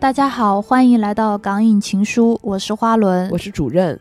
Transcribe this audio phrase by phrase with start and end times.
[0.00, 4.00] 大家好，欢迎来到《港影情书》，我是花轮，我是主任。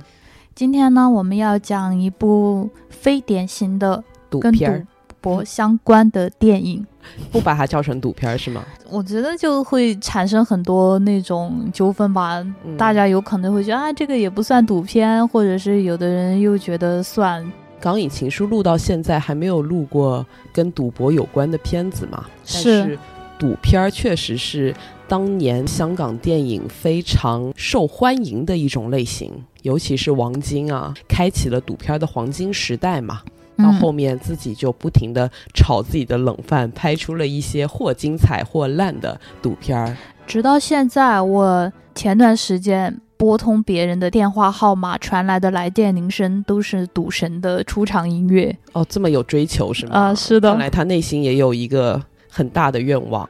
[0.55, 4.87] 今天呢，我们要讲一部非典型的跟赌赌片儿，
[5.19, 6.87] 博相关的电影。
[7.33, 8.63] 不把它叫成赌片儿是吗？
[8.89, 17.45] 我觉得就会产生很多那种纠纷吧，嗯大家有可能会觉得啊，这个也不算赌片，或者是有的人又觉得算。
[17.81, 22.25] 港影情书录到现在还没有录过跟赌博有关的片子嘛？
[22.45, 22.97] 是
[23.39, 24.75] 赌片儿确实是
[25.07, 33.21] 当年香港电影非常受欢迎的一种类型，尤其是王晶啊，开启了赌片儿的黄金时代嘛。
[33.57, 39.97] 到嗯后面自己就不停的炒自己的冷饭，拍出了一些或精彩或烂的赌片儿。
[40.25, 48.55] 直到现在，我前段时间拨通别人的电话号码，传来的来电铃声都是赌神的出场音乐。
[48.71, 49.93] 哦，这么有追求是吗？
[49.93, 53.27] 啊、是的看，来他内心也有一个很大的愿望。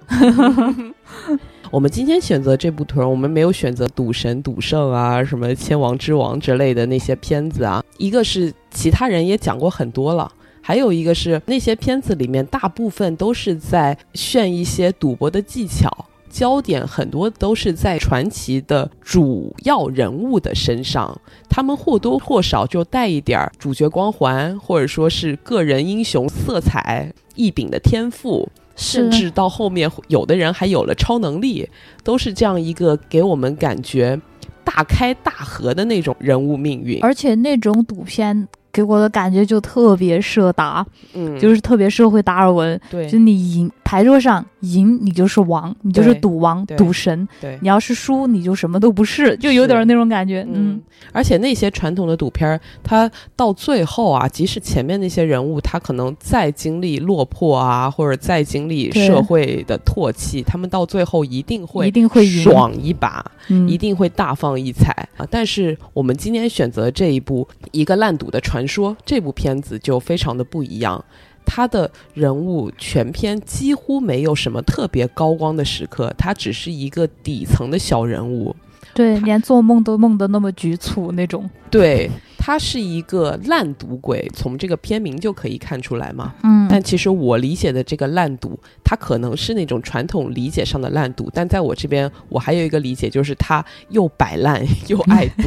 [1.72, 7.84] 我们今天选择这部屯儿，我们没有选择赌神、赌圣啊，什么千王之王之类的那些片子啊。
[7.98, 16.06] 一个是其他人也讲过很多了，还有一个是那些片子里面大部分都是在炫一些赌博的技巧。
[16.28, 28.48] 焦点很多都是在传奇的主要人物的身上，他们或多或少就带一点儿主角光环，或者说是个人英雄色彩、异禀的天赋，
[28.80, 31.70] 甚至到后面有的人还有了超能力，
[32.04, 34.20] 都是这样一个给我们感觉
[34.64, 37.00] 大开大合的那种人物命运。
[37.04, 43.08] 而且那种赌片给我的感觉就特别社达，嗯，就是特别社会达尔文，对。
[43.10, 47.58] 就你赢牌桌上赢，你就是王，你就是赌王、赌神；对。
[47.60, 50.44] 你要是输，你就什么都不是，就有点是那种感觉。
[50.44, 50.82] 嗯嗯，
[51.12, 62.44] 而且那些传统的赌片儿，它到最后啊，即使前面那些人物他可能再经历落魄啊，或者再经历社会的唾弃，他们到最后一定会一定会赢。
[62.44, 65.26] 爽一把，嗯，一定会大放异彩啊！
[65.32, 71.04] 但是我们今天选择这一部《一个烂赌的传说》这部片子就非常的不一样。
[71.46, 78.56] 他的人物全篇几乎没有什么特别高光的时刻，他只是一个底层的小人物。
[78.94, 81.50] 对，连做梦都梦得那么局促那种。
[81.70, 86.34] 对他是一个烂赌鬼，从这个片名就可以看出来嘛。
[86.44, 95.44] 嗯，但其实我理解的这个烂赌，他可能是那种传统理解上的烂赌，但在我这边，我还有一个理解，就是他又摆烂 又爱赌，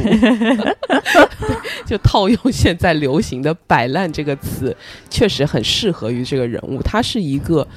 [1.85, 4.75] 就套用现在流行的“摆烂”这个词，
[5.09, 6.81] 确实很适合于这个人物。
[6.81, 7.67] 他是一个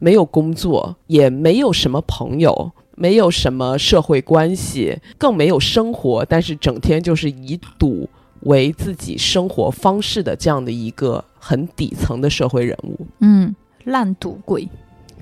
[0.00, 2.72] 没有工作，也没有什么朋友。
[3.02, 8.08] 没有什么社会关系，更没有生活，但是整天就是以赌
[8.42, 13.04] 为自己生活方式的这样的一个很底层的社会人物。
[13.18, 13.52] 嗯，
[13.86, 14.68] 烂赌鬼。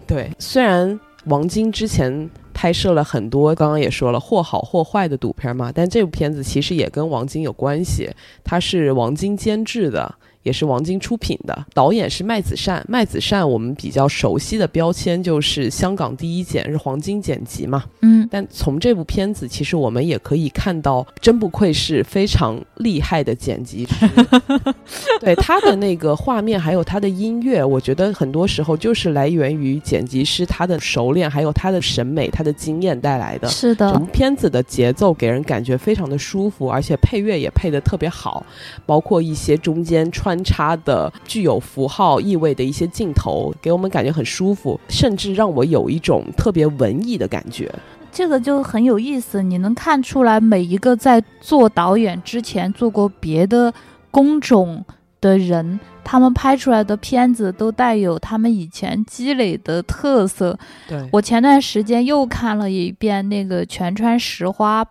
[0.07, 8.11] 对，虽然王晶之前拍摄了很多，刚刚也说了或好或坏的赌片嘛，但这部片子其实也跟王晶有关系，
[8.45, 10.15] 它是王晶监制的。
[10.43, 12.85] 也是王晶出品的，导演是麦子善。
[12.89, 17.85] 麦子善我们比较熟悉的标签就是香港第一剪，是黄金剪辑嘛。
[18.01, 24.09] 嗯，但从这部片子，其实我们也可以看到，真不愧是非常厉害的剪辑师。
[25.21, 33.49] 对他的那个画面，还有他的音乐，我觉得很多时候就是来源于剪辑师他的熟练，还有他的审美、他的经验带来的。
[33.49, 38.45] 是的整部，片子的节奏给人感觉非常的舒服，而且配乐也配得特别好，
[38.87, 47.73] 包括一些中间穿插的具有符号意味的一些镜头，给我们感觉很舒服，甚至让我有一种特别文艺的感觉。
[48.13, 53.73] 这个就很有意思，你能看出来每一个在做导演之前做过别的
[54.11, 54.85] 工种
[55.21, 60.59] 的人，他们拍出来的片子都带有他们以前积累的特色。
[60.89, 64.85] 对我前段时间又看了一遍那个全川石花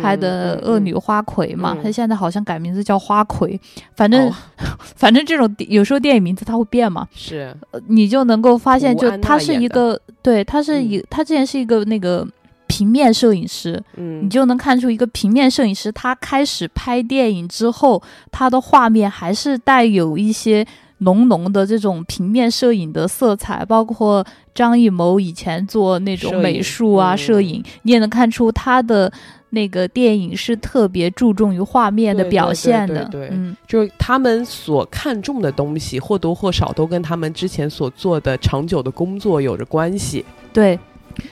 [0.00, 1.82] 拍的《恶女花魁》嘛，嗯。
[1.82, 3.60] 他现在好像改名字叫花魁，
[3.94, 4.34] 反正、哦。
[4.96, 7.54] 反正这种有时候电影名字它会变嘛，是。
[7.72, 12.26] 呃你就能够发现，就他是一个对，他是一、他之前是一个那个
[12.66, 14.24] 平面摄影师，嗯。
[14.24, 18.00] 你就能看出一个平面摄影师，他开始拍电影之后，
[18.30, 20.64] 他的画面还是带有一些
[20.98, 24.24] 浓浓的这种平面摄影的色彩，包括
[24.54, 27.18] 张艺谋以前做那种美术啊、嗯。
[27.18, 29.12] 摄影，你也能看出他的
[29.54, 33.04] 那个电影是特别注重于画面的表对对对现的。
[33.04, 40.24] 对对嗯，就是他们所看重的东西，或多或少都跟他们之前所做的长久的工作有着关系。
[40.52, 40.78] 对。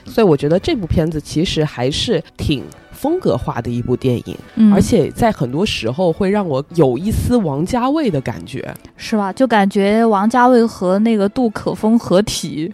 [0.05, 8.73] 所以我觉得这部片子其实还是挺风格化的一部电影，嗯，而且在很多时候会让我有一丝王家卫的感觉。
[8.95, 9.33] 是吧？
[9.33, 12.71] 就感觉王家卫和那个杜可风合体，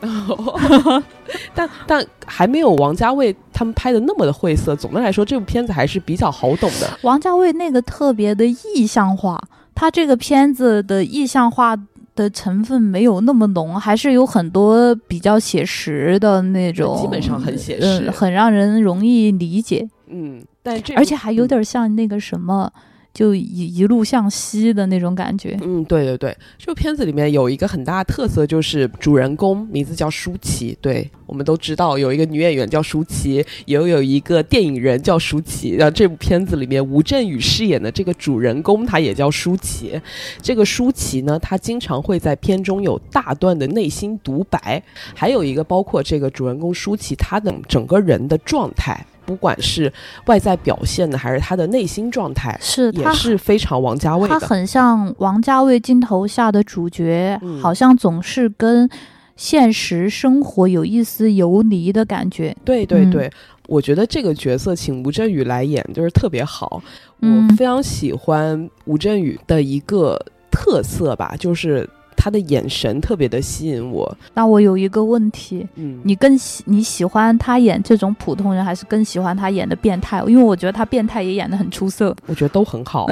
[1.55, 4.75] 但但还没有王家卫他们拍的那么的晦涩。
[4.75, 6.99] 总的来说，这部片子还是比较好懂的。
[7.03, 9.41] 王家卫那个特别的意象化，
[9.73, 11.73] 他这个片子的意象化
[12.17, 19.87] 的成分没有那么浓，还是有很多比较写实的那种，基本上很写实嗯，很让人容易理解。
[20.07, 22.69] 嗯，但这而且还有点像那个什么，
[23.17, 25.57] 就一一路向西的那种感觉。
[25.63, 30.77] 嗯，对对对，这部片子里面有一个很大的特色，就是主人公名字叫舒淇。
[30.79, 35.71] 对我们都知道，有一个女演员叫舒淇，也有一个电影人叫舒淇。
[35.71, 39.99] 然后这部片子里面，吴镇宇饰演的这个主人公，他也叫舒淇。
[40.39, 44.83] 这个舒淇呢，她经常会在片中有大段的内心独白，
[45.15, 49.03] 还有一个包括这个主人公舒淇她的整个人的状态。
[49.27, 49.91] 不管是
[50.25, 54.39] 外在表现的，还是他的内心状态，是也是非常王家卫的。
[54.39, 58.89] 他很像王家卫镜头下的主角，嗯好像总是跟
[59.35, 62.49] 现实生活有一丝游离的感觉。
[62.49, 63.29] 嗯对对对，
[63.67, 66.81] 我觉得这个角色请吴镇宇来演就是特别好。
[67.21, 70.17] 嗯我非常喜欢吴镇宇的一个
[70.49, 71.87] 特色吧，就是
[72.27, 74.17] 他的眼神特别的吸引我。
[74.33, 80.21] 那我有一个问题，嗯，你更喜你喜欢他演这种普通人，还是更喜欢他演的变态？
[80.27, 82.13] 因为我觉得他变态也演的很出色。
[82.25, 83.07] 我觉得都很好。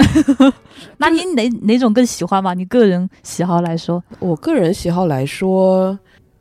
[0.99, 2.53] 那你哪哪种更喜欢吧？
[2.53, 5.97] 你个人喜好来说，我个人喜好来说。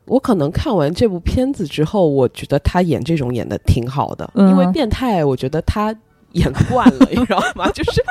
[0.07, 5.95] 我可能看完这部片子之后，我觉得他演这种演的挺好的，嗯因为变态，我觉得他
[6.33, 7.71] 演惯了， 你知道吗？
[7.71, 8.03] 就是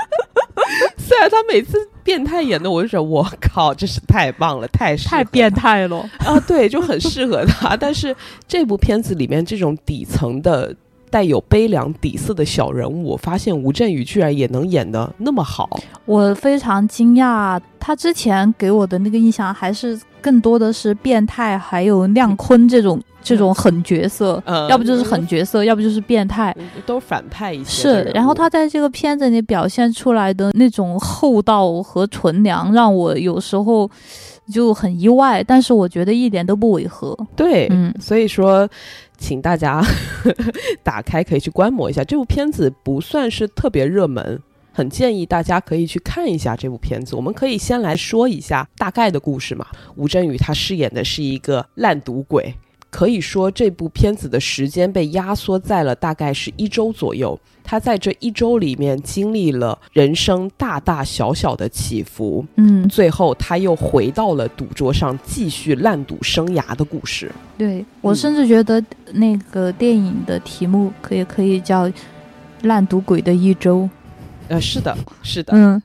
[0.99, 5.99] 虽然他每次变态演的，我就觉得我靠，真是太棒了，太太变态了。
[6.25, 7.77] 啊，对，就很适合他。
[7.77, 8.15] 但是
[8.47, 10.75] 这部片子里面这种底层的
[11.11, 15.79] 带有悲凉底色的小人物，我发现吴镇宇居然也能演得那么好。
[16.05, 26.55] 我非常惊讶，他之前给我的那个印象还是更多的是变态，还有亮坤这种这种狠角色，嗯要不就是狠角色，要不就是变态。
[26.57, 27.83] 嗯都是反派一些。
[27.83, 33.91] 是然后他在这个片子里表现出来的那种厚道和纯良，让我有时候
[34.53, 37.19] 就很意外，但是我觉得一点都不违和。
[37.35, 38.69] 对，嗯所以说。
[39.17, 39.81] 请大家
[40.83, 44.39] 打开可以去观摩一下这部片子，不算是特别热门，
[44.73, 47.15] 很建议大家可以去看一下这部片子。
[47.15, 49.65] 我们可以先来说一下大概的故事嘛。
[49.95, 52.53] 吴镇宇他饰演的是一个烂赌鬼，
[52.95, 57.37] 可以说这部片子的时间被压缩在了大概是一周左右。
[57.65, 67.33] 他在这一周里面经历了人生大大小小的起伏，嗯，最后他又回到了赌桌上，继续烂赌生涯的故事。
[67.59, 68.81] 对我嗯甚至觉得
[69.15, 71.89] 那个电影的题目可以可以叫
[72.63, 73.81] 《烂赌鬼的一周》。
[74.47, 75.53] 呃，是的，是的。
[75.57, 75.83] 嗯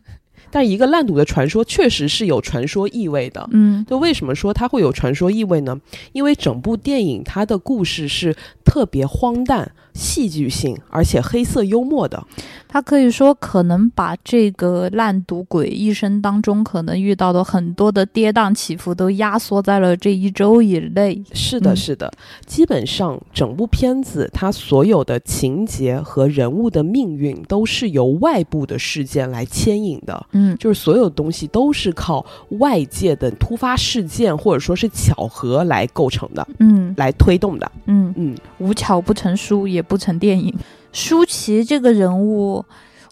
[0.51, 3.47] 但一个烂赌的传说确实是有传说意味的。
[3.51, 5.79] 嗯就为什么说它会有传说意味呢？
[6.11, 12.25] 因为整部电影它的故事是特别荒诞、戏剧性，而且黑色幽默的。
[12.71, 21.19] 他可以说可能把这个烂赌鬼一生当中可能遇到的很多的跌宕起伏都压缩在了这一周以内。
[21.33, 22.11] 是的，嗯是的，
[22.45, 30.27] 基本上整部片子它所有的情节和人物的命运都是由外部的事件来牵引的。
[30.33, 32.23] 嗯就是所有东西都是靠
[32.59, 37.71] 外界的突发事件或者说是巧合来构成的，嗯来推动的。
[37.85, 40.53] 嗯，嗯，无巧不成书，也不成电影。
[40.91, 42.65] 舒淇这个人物，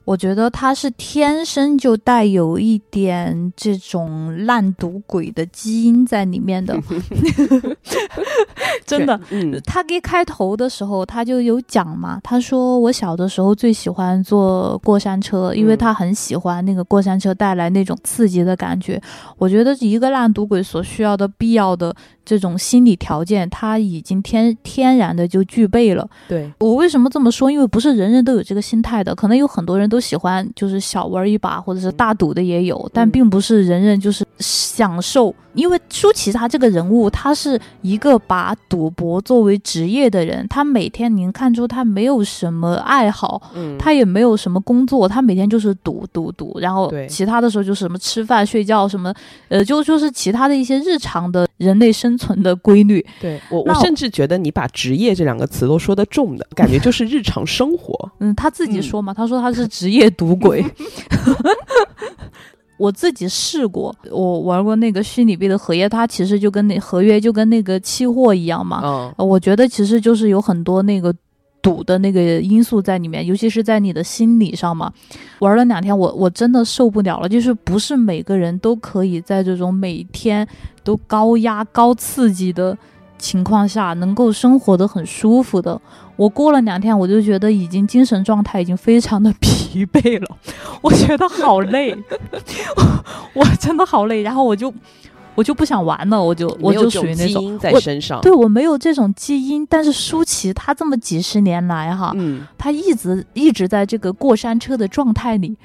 [0.08, 6.80] 我觉得他是天生就带有一点这种烂赌鬼的基因在里面的
[8.88, 9.20] 真的。
[9.32, 19.02] 嗯他给开头的时候，他就有讲嘛，他说我小的时候最喜欢坐过山车，因为嗯他很喜欢那个过山车带来那种刺激的感觉。
[19.38, 26.10] 我觉得一个烂赌鬼所需要的必要的这种心理条件，他已经天天然的就具备了。
[26.30, 27.52] 对，我为什么这么说？
[27.52, 35.34] 因为不是人人都有这个心态的，可能有很多人都喜欢就是小玩一把，或者是大赌的也有，但并不是人人就是享受。
[35.54, 49.12] 因为舒淇她这个人物，她是一个把赌博作为职业的人，她每天您看出她没有什么爱好，嗯，她也没有什么工作，她每天就是赌赌赌，然后其他的时候就是什么吃饭睡觉什么，
[49.48, 53.04] 呃，就就是其他的一些日常的人类生存的规律。
[53.20, 57.98] 对我，我甚至觉得你把职业这两个词都说得重的感觉，就是日常生活。
[58.20, 60.64] 嗯，他自己嗯说嘛，他说他是职业赌鬼。
[62.78, 68.82] 我自己试过，我玩过那个虚拟币的合约，它其实就跟那合约就跟那个期货一样嘛。
[68.84, 71.12] 嗯呃我觉得其实就是有很多那个
[71.60, 74.94] 赌的那个因素在里面，尤其是在你的心理上嘛。
[75.40, 80.48] 玩了两天，我我真的受不了了，就是不是每个人都可以在这种每天
[80.84, 82.78] 都高压、高刺激的
[83.18, 85.80] 情况下，能够生活的很舒服的。
[86.16, 90.38] 我过了两天，我就觉得已经精神状态已经非常的疲惫了，
[90.82, 91.96] 我觉得好累，
[93.34, 94.74] 我真的好累，然后我就
[95.36, 98.20] 我就不想玩了，我就我就属于那种种基因在我身上。
[98.22, 105.56] 对我没有这种基因，但是舒淇她这么几十年来哈，嗯，她一直一直在这个过山车的状态里，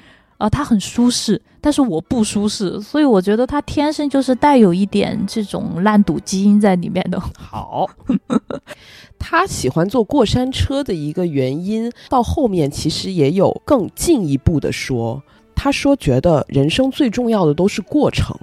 [0.45, 7.17] 啊、他很舒适，但是我不舒适，所以我觉得他天生就是带有一点这种烂赌基因在里面的。
[7.39, 7.89] 好。
[9.17, 15.23] 他喜欢坐过山车的一个原因，到后面其实也有更进一步的说。
[15.55, 18.37] 他说，觉得人生最重要的都是过程，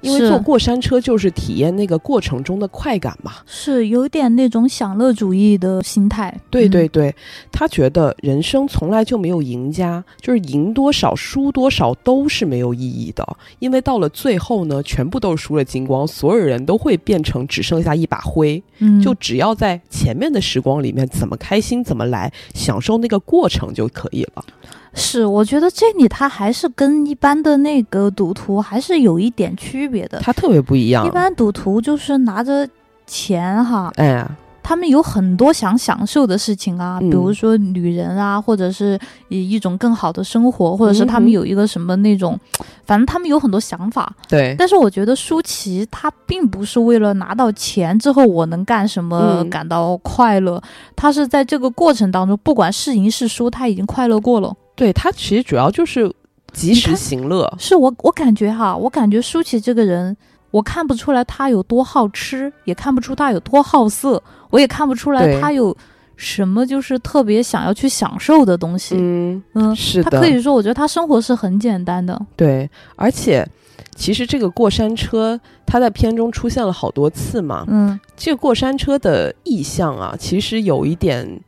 [0.00, 3.32] 因为坐过山车就是体验那个过程中的快感嘛。
[3.46, 6.30] 是有点那种享乐主义的心态。
[6.36, 7.14] 嗯对对对，
[7.52, 13.26] 他觉得人生从来就没有赢家，就是赢多少输多少都是没有意义的，
[13.60, 18.62] 因为到了最后呢，全部都是输了精光，所有人都会变成只剩下一把灰。
[18.78, 24.44] 嗯，就只要在前面的时光里面怎么开心怎么来，享受那个过程就可以了。
[24.94, 30.18] 是，我觉得这里他还是跟一般的那个赌徒还是有一点区别的。
[30.20, 31.10] 它特别不一样一。
[31.10, 32.68] 般赌徒就是拿着
[33.06, 34.30] 钱哈，哎呀，
[34.62, 42.38] 他们有很多想享受的事情啊，嗯比如说女人啊，或者是以一种更好的生活，或者是他们有一个什么那种，
[42.84, 44.12] 反正他们有很多想法。
[44.28, 50.60] 对，但是我觉得舒淇她并不是为了拿到钱之后我能干什么嗯感到快乐，
[50.94, 54.54] 她是在这个过程当中，不管是赢是输，她已经快乐过了。
[54.80, 56.10] 对，他其实主要就是
[56.54, 57.54] 及时行乐。
[57.58, 60.16] 是我我感觉哈，我感觉舒淇这个人，
[60.50, 65.76] 我看不出来他有多好吃，也看不出他有多好色，我也看不出来他有
[66.16, 68.94] 什么就是特别想要去享受的东西。
[68.96, 72.18] 嗯，嗯，是的她可，以说，我觉得他生活是很简单的。
[72.34, 73.46] 对，而且
[73.94, 77.66] 其实这个过山车，它在片中出现了好多次嘛。
[77.68, 81.38] 嗯这个过山车的意象啊，其实有一点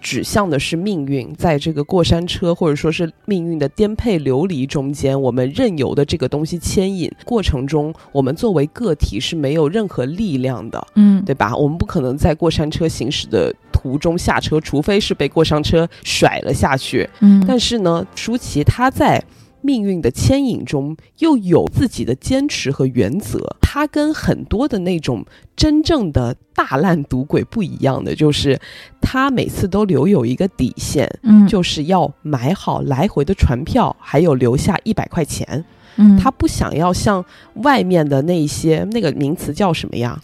[0.00, 11.54] 指向的是命运，在这个过山车或者说是命运的颠沛流离中间，我们任由的这个东西牵引过程中，我们作为个体是没有任何力量的，嗯，对吧？
[11.54, 17.08] 我们不可能在过山车行驶的途中下车，除非是被过山车甩了下去。
[17.20, 19.22] 嗯，但是呢，舒淇她在
[19.62, 23.56] 命运的牵引中又有自己的坚持和原则。
[23.60, 25.24] 他跟很多的那种
[25.54, 28.58] 真正的大烂赌鬼不一样的，就是
[29.00, 35.64] 他每次都留有一个底线，嗯，就是要买好来回的船票，还有留下一百块钱。
[35.96, 37.24] 嗯，他不想要像
[37.62, 40.20] 外面的那一些那个名词叫什么呀？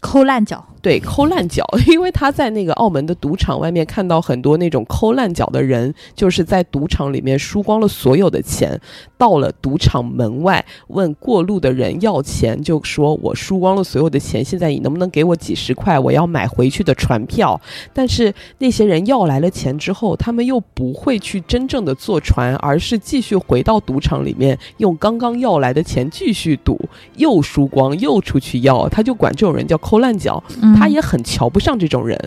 [0.00, 0.64] 抠烂脚。
[0.82, 8.80] 对，抠烂脚， 因为他在那个澳门的赌场外面看到很多那种抠烂脚的人，就是在赌场里面输光了所有的钱，
[9.18, 17.60] 到了赌场门外问过路的人要钱，就说我输光了所有的钱，现在你能不能给我几十块，我要买回去的船票。
[17.92, 26.80] 但是那些人要来了钱之后，他们又不会去真正的坐船，而是继续回到赌场里面，用刚刚要来的钱继续赌，
[27.16, 30.42] 又输光又出去要，他就管这种人叫抠烂脚。
[30.62, 32.18] 嗯，他也很瞧不上这种人。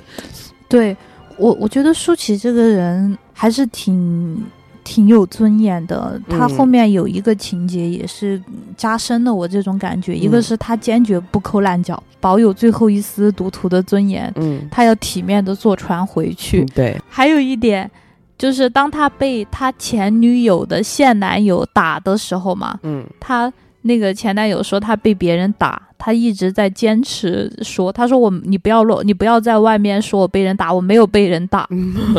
[0.68, 0.96] 对
[1.38, 4.44] 我，我觉得舒淇这个人还是挺
[4.84, 6.20] 挺有尊严的。
[6.28, 8.42] 他嗯后面有一个情节也是
[8.76, 16.66] 加深了我这种感觉，一个嗯是他坚决不抠烂脚，保有最后一丝赌徒的尊严，嗯，他要体面的坐船回去。
[16.76, 17.90] 对，还有一点。
[18.36, 23.50] 就是当他被他前女友的现男友打的时候嘛，嗯他
[23.84, 31.68] 那个前男友说他被别人打，他一直在坚持说，他说我你不要露，你不要在外面说我被人打，我没有被人打。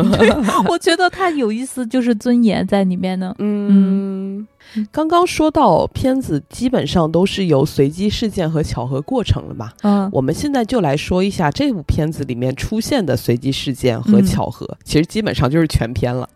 [0.68, 3.34] 我觉得他有一丝就是尊严在里面呢。
[3.38, 4.46] 嗯。
[4.90, 16.28] 刚刚说到片子基本上都是由随机事件和巧合过程了嘛，嗯我们现在就来说一下这部片子里面出现的随机事件和嗯巧合，其实基本上就是全片了。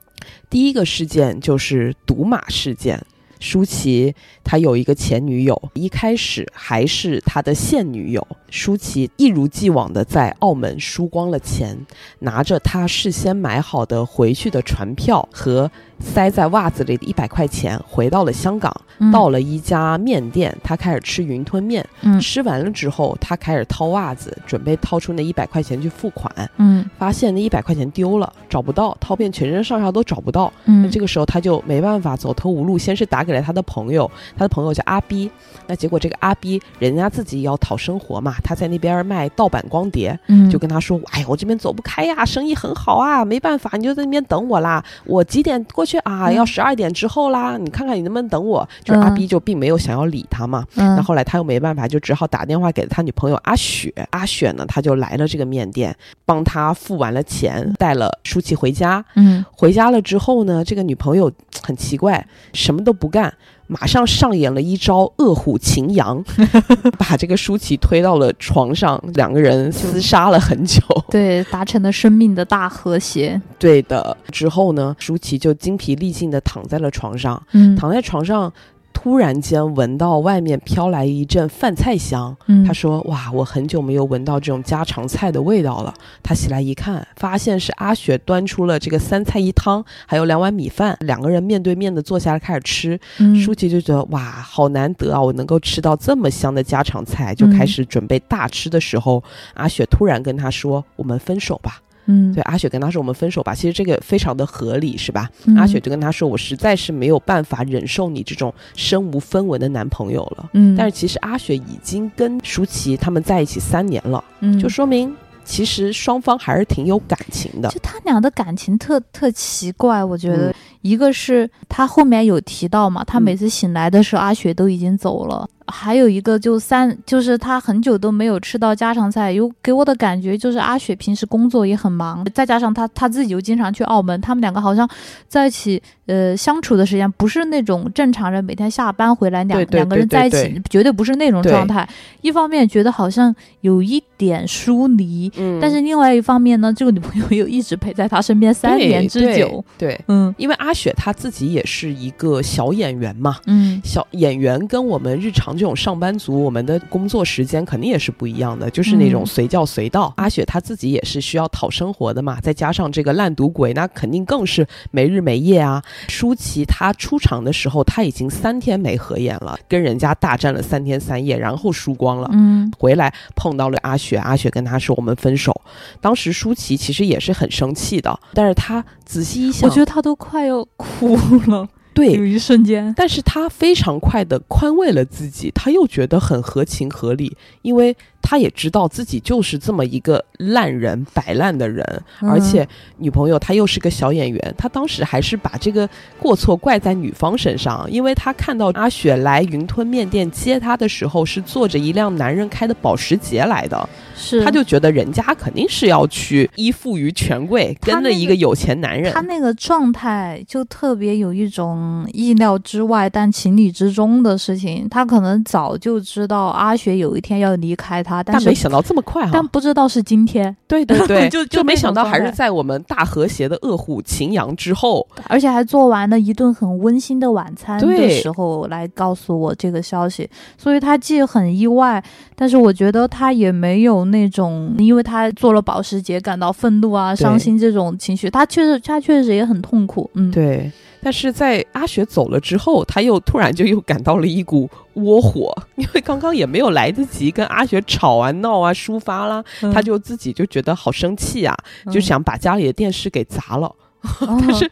[0.49, 3.02] 第一个事件就是赌马事件。
[3.40, 8.26] 舒淇他有一个前女友，一开始还是他的现女友。
[8.50, 11.78] 舒淇一如既往的在澳门输光了钱，
[12.21, 21.84] 拿着他事先买好的回去的船票和塞在袜子里的一百块钱，回到了香港，嗯到了一家面店，他开始吃云吞面。
[22.02, 30.52] 嗯吃完了之后，他开始掏袜子，准备掏出那一百块钱去付款，嗯发现那一百块钱丢了，找不到，掏遍全身上下都找不到。
[30.64, 35.30] 嗯，那这个时候他就没办法，走投无路，先是打给了他的朋友，他的朋友叫阿 B。
[35.66, 44.82] 那结果这个阿 B 人家自己要讨生活嘛，他在那边卖盗版光碟，嗯就跟他说：“哎呀，我这边走不开呀，生意很好啊，没办法，你就在那边等我啦。
[45.04, 46.28] 我几点过去啊？
[46.28, 47.57] 嗯要十二点之后啦。
[47.57, 50.64] 你看看你能不能等我？”就是阿嗯 B 就并没有想要理他嘛。
[50.76, 53.92] 嗯那后来他又没办法，就只好打电话给他女朋友阿雪。
[54.11, 59.02] 阿雪呢，他就来了这个面店，帮他付完了钱，带了舒淇回家。
[59.16, 63.33] 嗯回家了之后呢，这个女朋友很奇怪，什么都不干，
[63.68, 66.25] 马上上演了一招饿虎擒羊，
[66.98, 70.80] 把这个舒淇推到了床上，两个人厮杀了很久。
[71.10, 73.40] 对，达成了生命的大和谐。
[73.58, 78.52] 对的，之后呢，舒淇就精疲力尽的躺在了床上，嗯，躺在床上。
[79.00, 92.98] 突然间闻到外面飘来一阵饭菜香，嗯他说：“哇，我很久没有闻到这种家常菜的味道了。”他起来一看，发现是阿雪端出了这个三菜一汤，还有两碗米饭，两个人面对面的坐下来开始吃。
[93.18, 99.22] 嗯舒淇就觉得哇，好难得啊，我能够吃到这么香的家常菜，就开始准备大吃的时候，
[99.54, 105.30] 阿雪突然跟他说：“我们分手吧。”嗯对，阿雪跟他说：“我们分手吧。”其实这个非常的合理，是吧？
[105.44, 117.68] 嗯阿雪就跟他说：“我实在是没有办法忍受你这种身无分文的男朋友了。”嗯，但是其实阿雪已经跟舒淇他们在一起三年了，嗯就说明其实双方还是挺有感情的。
[117.70, 125.46] 就他俩的感情特特奇怪，我觉得、嗯一个是他后面有提到嘛，他嗯每次醒来的时候，阿雪都已经走了。
[125.70, 134.88] 还有一个就三，就是他很久都没有吃到家常菜，有给我的感觉就是阿雪平时工作也很忙，再加上他他自己又经常去澳门，他们两个好像
[135.28, 141.88] 在一起呃相处的时间不是那种正常人每天下班回来两两个人在一起，绝对不是那种状态。
[142.22, 149.64] 一方面觉得好像有一点疏离，嗯但是另外一方面呢，这个女朋友又一直陪在他身边三年之久。
[149.76, 153.37] 对，对嗯因为阿雪她自己也是一个小演员嘛。
[153.46, 160.12] 嗯小演员跟我们日常这种上班族，我们的工作时间肯定也是不一样的，就是那种嗯随叫随到。
[160.16, 165.82] 阿雪她自己也是需要讨生活的嘛，再加上这个烂赌鬼，那肯定更是没日没夜啊。
[166.08, 172.30] 舒淇她出场的时候，她已经三天没合眼了，跟人家大战了三天三夜，然后输光了。
[172.32, 175.59] 嗯回来碰到了阿雪，阿雪跟她说我们分手。
[176.00, 181.66] 当时舒淇其实也是很生气的，但是她仔细一想，我觉得她都快要哭了，
[182.06, 182.92] 有对，一瞬间。
[182.96, 187.96] 但是他非常快的宽慰了自己，他又觉得很合情合理，因为
[188.28, 191.82] 她也知道自己就是这么一个烂人、摆烂的人，
[192.20, 195.88] 嗯而且女朋友她又是个小演员，她当时还是把这个
[196.18, 209.22] 过错怪在女方身上，因为她看到阿雪来云吞面店接她的时候是坐着一辆男人开的保时捷来的，是她就觉得人家肯定是要去依附于权贵，那个跟着一个有钱男人他。
[209.22, 214.88] 那个状态就特别有一种意料之外但情理之中的事情。
[214.88, 232.02] 他可能早就知道阿雪有一天要离开他，但没想到这么快哈、但不知道是今天，对对 对，就就没想到还是在我们大和谐的恶虎擒羊之后，而且还做完了一顿很温馨的晚餐的对时候来告诉我这个消息，所以他既很意外，
[232.35, 240.70] 但是我觉得他也没有那种因为他做了保时捷感到愤怒啊、伤心这种情绪，他确实他确实也很痛苦，嗯，对。
[241.02, 249.72] 但是在阿雪走了之后，他又突然就又感到了一股窝火， 因为刚刚也没有来得及跟阿雪吵啊、闹啊、抒发啦，嗯。
[249.72, 251.56] 他就自己就觉得好生气啊，
[251.92, 253.74] 就想把家里的电视给砸了。
[254.20, 254.70] 嗯， 但是，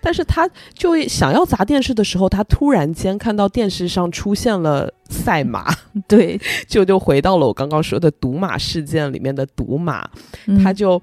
[0.00, 5.66] 但是他就想要砸电视的时候，他突然间看到电视上出现了赛马，
[6.06, 10.08] 对，就就回到了我刚刚说的赌马事件里面的赌马，
[10.46, 10.62] 嗯。
[10.62, 11.00] 他就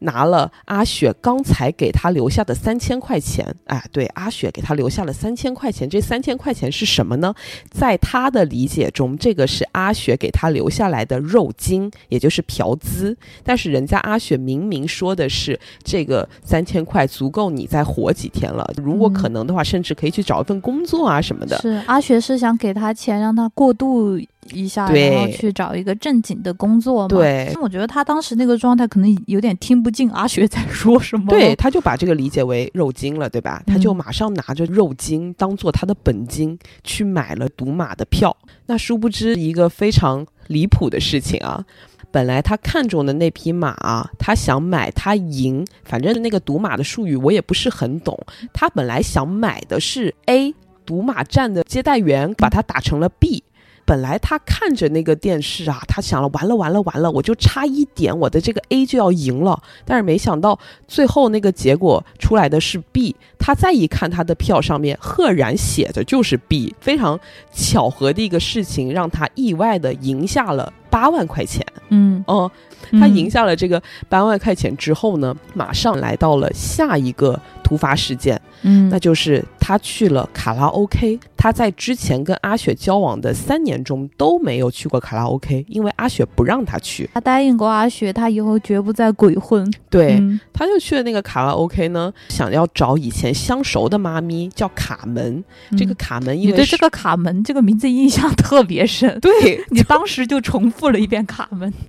[0.00, 5.88] 拿了阿雪刚才给他留下的三千块钱，哎，对，阿雪给他留下了三千块钱。
[5.88, 7.34] 这三千块钱是什么呢？
[7.70, 13.16] 在他的理解中，这个是阿雪给他留下来的肉金，也就是嫖资。
[13.42, 18.68] 但是人家阿雪明明说的是，这个三千块足够你再活几天了。
[18.76, 21.58] 如果可能的话，甚至可以去找一份工作啊什么的。
[21.58, 24.18] 是阿雪是想给他钱让他过渡
[24.52, 27.08] 一下，然后去找一个正经的工作嘛。
[27.08, 31.26] 对我觉得他当时那个状态可能有点听不进阿雪在 说什么。
[31.28, 33.62] 对，，他就把这个理解为肉金了，对吧？
[33.66, 38.36] 他就嗯马上拿着肉金当做他的本金去买了赌马的票。
[38.66, 41.64] 那殊不知一个非常离谱的事情啊，
[42.10, 48.18] 本来他看中的那匹马啊，他想买他赢，反正那个赌马的术语我也不是很懂。
[48.52, 50.54] 他本来想买的是 A
[50.86, 53.42] 赌马站的接待员，把他打成了 B。
[53.90, 59.60] 本来他看着那个电视啊，他想了，完了完了完了，我就差一点，我的这个 A 就要赢了。
[59.84, 63.16] 但是没想到最后那个结果出来的是 B。
[63.36, 66.72] 他再一看他的票上面，赫然写的就是 B。
[66.80, 67.18] 非常
[67.52, 71.66] 巧合的一个事情，让他意外的赢下了八万块钱。
[71.88, 72.48] 嗯哦，
[72.92, 78.40] 他赢下了这个八万块钱之后呢，马上来到了下一个突发事件。
[78.62, 81.18] 嗯，那就是他去了卡拉 OK。
[81.34, 87.08] 他在之前跟阿雪交往的三年中都没有去过卡拉 OK，因为阿雪不让他去。
[87.14, 89.66] 他答应过阿雪，他以后绝不再鬼混。
[89.88, 95.42] 对，嗯他就去了那个卡拉 OK 呢，想要找以前相熟的妈咪，叫卡门。
[95.78, 101.72] 这个嗯卡门因为你对这个卡门这个名字印象特别深，对，你当时就重复了一遍卡门，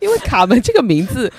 [0.00, 1.32] 因为卡门这个名字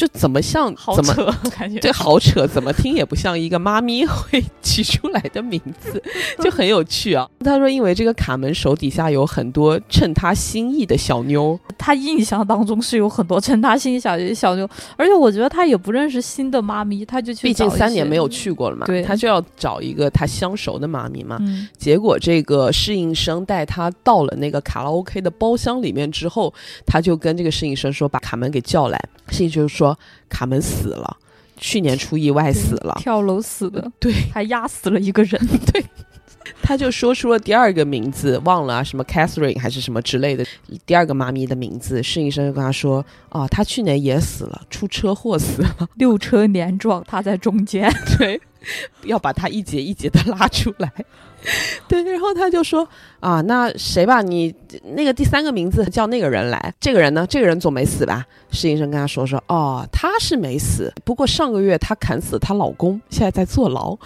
[0.00, 6.02] 就怎么像好怎么扯， 感觉对，好扯，怎么听也不像一个妈咪会取出来的名字，
[6.42, 7.28] 就很有趣啊。
[7.44, 21.36] 他说，因为这个卡门手底下有很多称他心意的小妞，他印象当中是有很多称他心意小小妞，而且我觉得他也不认识新的妈咪，他就去毕竟三年没有，去过了嘛，对他就要找一个他相熟的妈咪嘛。
[21.42, 26.54] 嗯结果这个侍应生带他到了那个卡拉 OK 的包厢里面之后，
[26.86, 28.98] 他就跟这个侍应生说：“把卡门给叫来。”
[29.30, 29.98] 侍应生就说
[30.28, 31.16] ：“卡门死了，
[31.56, 32.96] 去年出意外死了。
[33.00, 35.40] 跳楼死的，对，还压死了一个人，
[35.72, 35.84] 对
[36.62, 40.44] 他就说出了第二个名字，忘了啊，什么 Catherine 还是什么之类的，
[40.86, 42.02] 第二个妈咪的名字。
[42.02, 45.88] 侍应生就跟他说：“哦，他去年也死了，出车祸死了。
[45.94, 48.40] 六车连撞，他在中间， 对，
[49.04, 50.92] 要把他一节一节的拉出来。
[51.88, 52.86] 对，然后他就说
[53.18, 54.54] 啊，那谁吧，你
[54.94, 58.26] 那个第三个名字叫那个人来，这个人呢，这个人总没死吧？
[58.50, 63.96] 侍应生跟他说说，哦，他是没死，不过上个月他砍死她老公，现在在坐牢。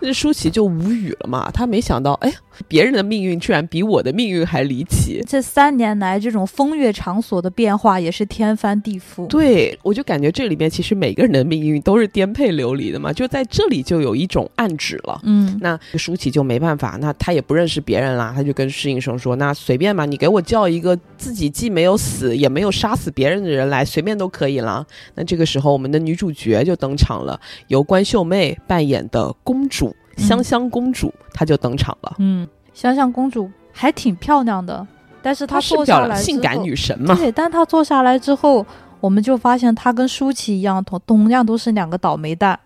[0.00, 2.34] 那 舒淇就无语了嘛，他没想到，哎，
[2.66, 5.22] 别人的命运居然比我的命运还离奇。
[5.24, 9.24] 这三年来这种风月场所的变化也是天翻地覆。
[9.28, 15.20] 对，我就感觉这里面其实每个人的命运都是颠沛流离的嘛，就在这里就有一种暗指了。
[15.24, 32.16] 嗯，那舒淇就没办法，那她也不认识别人啦，她就跟侍应生说：“那随便吧，你给我叫一个自己既没有死也没有杀死别人的人来，随便都可以啦。”那这个时候，我们的女主角就登场了，由关秀妹扮演的公主嗯香香公主，她就登场了。
[32.18, 34.86] 嗯，香香公主还挺漂亮的，
[35.22, 37.14] 但是她坐下来性感女神嘛。
[37.14, 38.64] 对，但她坐下来之后，
[39.00, 42.58] 我们就发现她跟舒淇一样，同同样都是两个倒霉蛋。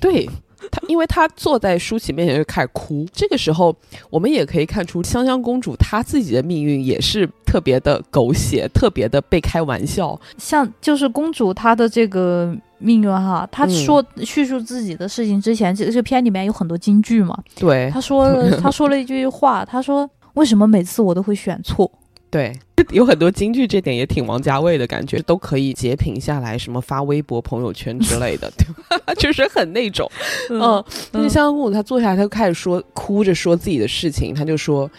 [0.00, 0.28] 对。
[0.70, 3.06] 她，因为她坐在舒淇面前就开始哭。
[3.14, 3.74] 这个时候，
[4.10, 10.20] 我们也可以看出香香公主她自己的命运也是特别的狗血，特别的被开玩笑。
[10.36, 17.36] 像就是公主她的这个命运哈，她嗯说、叙述自己的事情之前，这这个片里面有很多金句嘛。
[17.56, 21.90] 对，她说了， 她说了一句话，她说：“为什么每次我都会选错
[22.30, 22.56] 对，
[22.92, 28.66] 有很多京剧，这点也挺王家卫的感觉，都可以截屏下来，什么发微博、朋友圈之类的，对
[28.98, 29.14] 吧？
[29.18, 30.10] 就是很那种，？”
[30.50, 34.90] 嗯，但是香香公主她坐下来，她就开始说，哭着说自己的事情，她就说。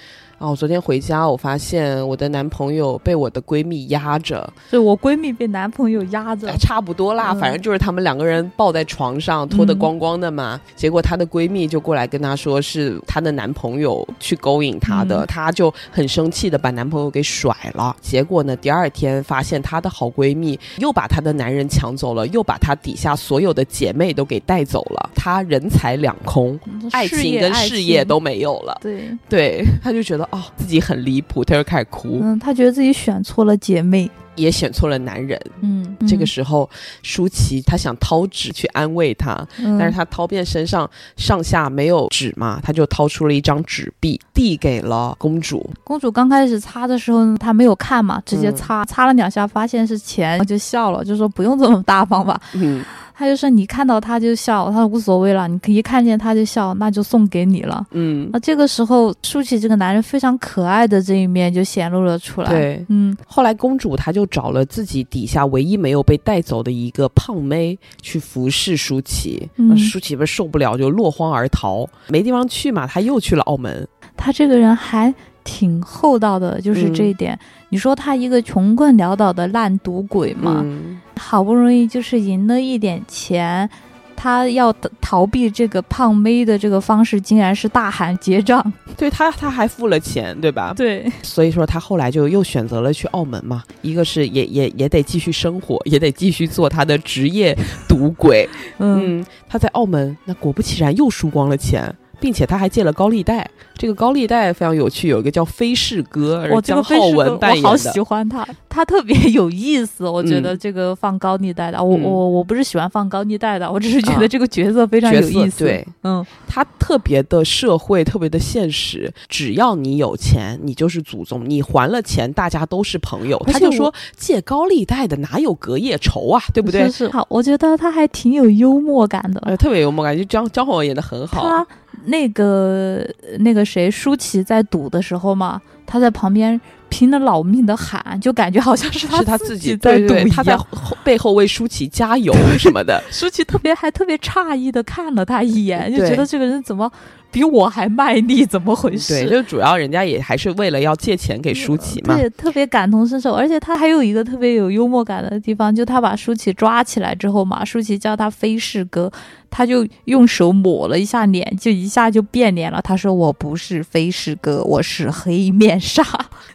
[0.41, 10.59] 啊，我昨天回家，我发现我的男朋友被我的闺蜜压着，对我闺蜜被男朋友压着哎，差不多啦，嗯反正就是他们两个人抱在床上，脱得嗯光光的嘛。
[10.75, 17.95] 结果她的闺蜜就过来跟她说，是她的男朋友去勾引她的，嗯她就很生气的把男朋友给甩了。
[18.01, 28.79] 结果呢，第二天发现她的好闺蜜又把她的男人抢走了，又把她底下所有的姐妹都给带走了，她人财两空，嗯爱情跟事业都没有了。
[28.81, 34.09] 对，对，她就觉得哦自己很离谱，他就开始哭，嗯，他觉得自己选错了姐妹。
[34.35, 35.39] 也选错了男人。
[35.59, 36.67] 嗯，这个时候，
[37.03, 45.69] 舒淇她想掏纸去安慰他，嗯，但是她掏遍身上上下没有纸嘛，她就掏出了一张纸币，递给了公主。
[45.83, 52.39] 公主刚开始擦的时候，她没有看嘛，直接嗯擦，擦了两下，发现是钱，就笑了，就说不用这么大方吧。
[52.53, 52.83] 嗯，
[53.21, 57.85] 她就说你看到他就笑，他说无所谓了，你可以看见他就笑，那就送给你了。
[57.91, 62.83] 嗯那，这个时候，舒淇这个男人非常可爱的这一面就显露了出来。，对。
[62.89, 73.87] 嗯，后来公主她就找了自己底下唯一没有被带走的一个胖妹去服侍舒淇，舒淇不是受不了就落荒而逃，没地方去嘛，她又去了澳门。
[74.17, 77.37] 他这个人还挺厚道的，就是这一点。
[77.69, 83.69] 你说他一个穷困潦倒的烂赌鬼嘛，嗯，好不容易就是赢了一点钱，
[84.15, 88.61] 他要逃避这个胖妹的这个方式，竟然是大喊结账。
[88.97, 90.73] 对他他还付了钱，对吧？
[90.75, 97.57] 对，所以说他后来就又选择了去澳门嘛，一个是也也也得继续生活，也得继续做他的职业
[97.87, 98.47] 赌鬼。
[98.79, 101.95] 嗯，他在澳门，那果不其然又输光了钱。
[102.21, 107.67] 并且他还借了高利贷，这个高利贷非常有趣，有一个叫飞士哥，江浩文扮演的。
[107.67, 110.07] 我好喜欢他，他特别有意思。
[110.07, 115.65] 我觉得这个放高利贷的，我我我不是喜欢放高利贷的，我只是觉得这个角色非常有意思。
[115.65, 119.11] 对，嗯，他特别的社会，特别的现实。
[119.27, 123.41] 只要你有钱，你就是祖宗，你还了钱，大家都是朋友。
[123.47, 126.87] 他就说借高利贷的哪有隔夜仇啊，对不对？
[126.91, 131.65] 是好，我觉得他还挺有幽默感的，呃，特别幽默感，就江江浩文演的很好。
[132.05, 133.07] 那个
[133.39, 140.57] 那个谁，舒淇在赌的时候嘛，他在旁边拼了老命的喊，就感觉好像是他自己在赌一样，他在
[141.03, 143.03] 背后为舒淇加油什么的。
[143.11, 146.89] 舒淇特别还特别诧异的看了他一眼，就觉得这个人怎么。
[147.33, 149.21] 比我还卖力，怎么回事？
[149.21, 152.13] 对，就主要人家也还是为了要借钱给舒淇嘛。
[152.13, 159.09] 对，特别感同身受，而且他还有一个特别有幽默感的地方，就他把舒淇抓起来之后嘛，舒淇叫他飞士哥，
[159.49, 162.81] 他就用手抹了一下脸，就一下就变脸了。
[162.81, 166.05] 他说：“我不是飞士哥，我是黑面煞。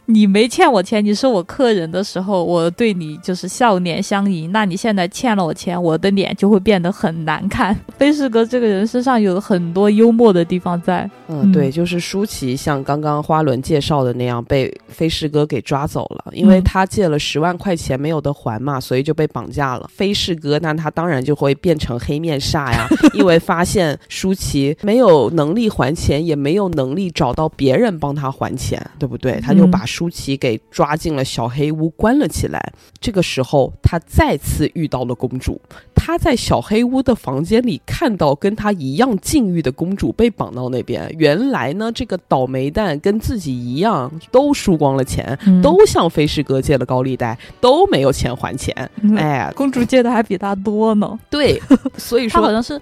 [0.05, 4.53] 你没欠我钱，你是我客人的时候，我对你就是笑脸相迎。
[4.53, 7.77] 那你现在欠了我钱，我的脸就会变得很难看。
[7.97, 19.89] 飞士哥这个人身上有很多幽默的地方。”在，嗯，对，就是舒淇像刚刚花轮介绍的那样被飞士哥给抓走了，因为他借了十万块钱没有得还嘛，所以就被绑架了。
[19.91, 29.16] 飞士哥那他当然就会变成黑面煞呀， 因为发现舒淇没有能力还钱，也没有能力找到别人帮他还钱，对不对？
[29.39, 32.73] 他就把舒淇给抓进了小黑屋关了起来。
[32.99, 35.61] 这个时候，他再次遇到了公主，
[35.95, 40.47] 他在小黑屋的房间里看到跟他一样境遇的公主被绑。
[40.57, 48.73] 到那边，原来呢，这个倒霉蛋跟自己一样，都输光了钱，都向飞士哥借了高利贷，都没有钱还钱。
[49.15, 51.19] 哎，公主借的还比他多呢。
[51.29, 51.61] 对，
[51.97, 52.81] 所以说好像是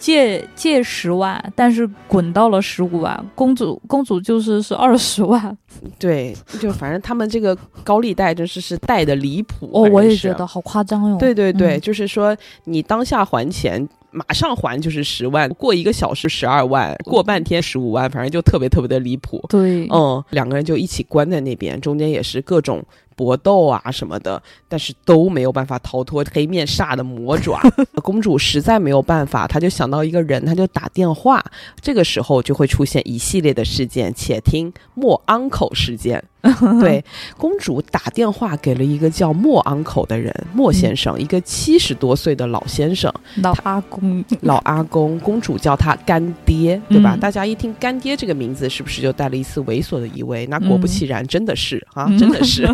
[0.00, 3.24] 借借十万，但是滚到了十五万。
[3.36, 5.56] 公主公主就是是二十万。
[6.00, 9.70] 对，就反正他们这个高利贷真是是贷的离谱。
[9.72, 11.16] 哦，我也觉得好夸张哟。
[11.18, 13.88] 对对对，就是说你当下还钱。
[14.12, 19.40] 马上还就是十万，过一个小时十二万，过半天十五万，反正就特别特别的离谱。
[19.48, 22.82] 对，嗯，两个人就一起关在那边，中间也是各种。
[23.20, 27.60] 搏斗啊什么的，但是都没有办法逃脱黑面煞的魔爪。
[28.02, 31.44] 公主实在没有办法，她就想到一个人，她就打电话。
[31.82, 34.10] 这个时候就会出现一系列的事件。
[34.14, 36.24] 且听莫安口事件。
[36.80, 37.04] 对，
[37.36, 45.18] 公主打电话给了一个叫莫昂口的人，莫先生，一个七十多岁的老先生，老阿公，老阿公。
[45.20, 47.16] 公主叫他干爹，对吧？
[47.16, 50.46] 大家一听干爹这个名字，是不是就带了一丝猥琐的意味？
[50.46, 52.66] 那果不其然，真的是啊，真的是。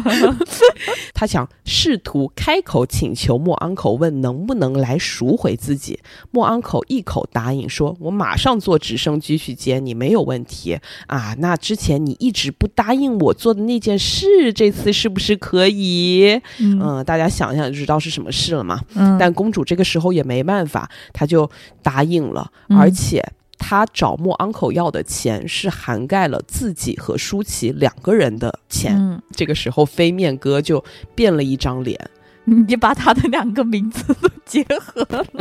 [1.12, 5.98] 他想试图开口请求莫昂口问能不能来赎回自己。
[6.30, 16.38] 莫昂口一口答应说：“我马上坐直升机去接你，没有问题啊。”那之前你一直不答应我做的那件事，这次是不是可以？
[16.60, 18.78] 嗯，大家想想就知道是什么事了嘛。
[18.94, 21.50] 嗯，但公主这个时候也没办法，她就
[21.82, 23.24] 答应了，而且。
[23.58, 29.22] 他找莫 uncle 要的钱是涵盖了自己和舒淇两个人的钱。
[29.32, 31.98] 这个时候，飞面哥就变了一张脸，
[32.44, 35.24] 你把他的两个名字都结合了。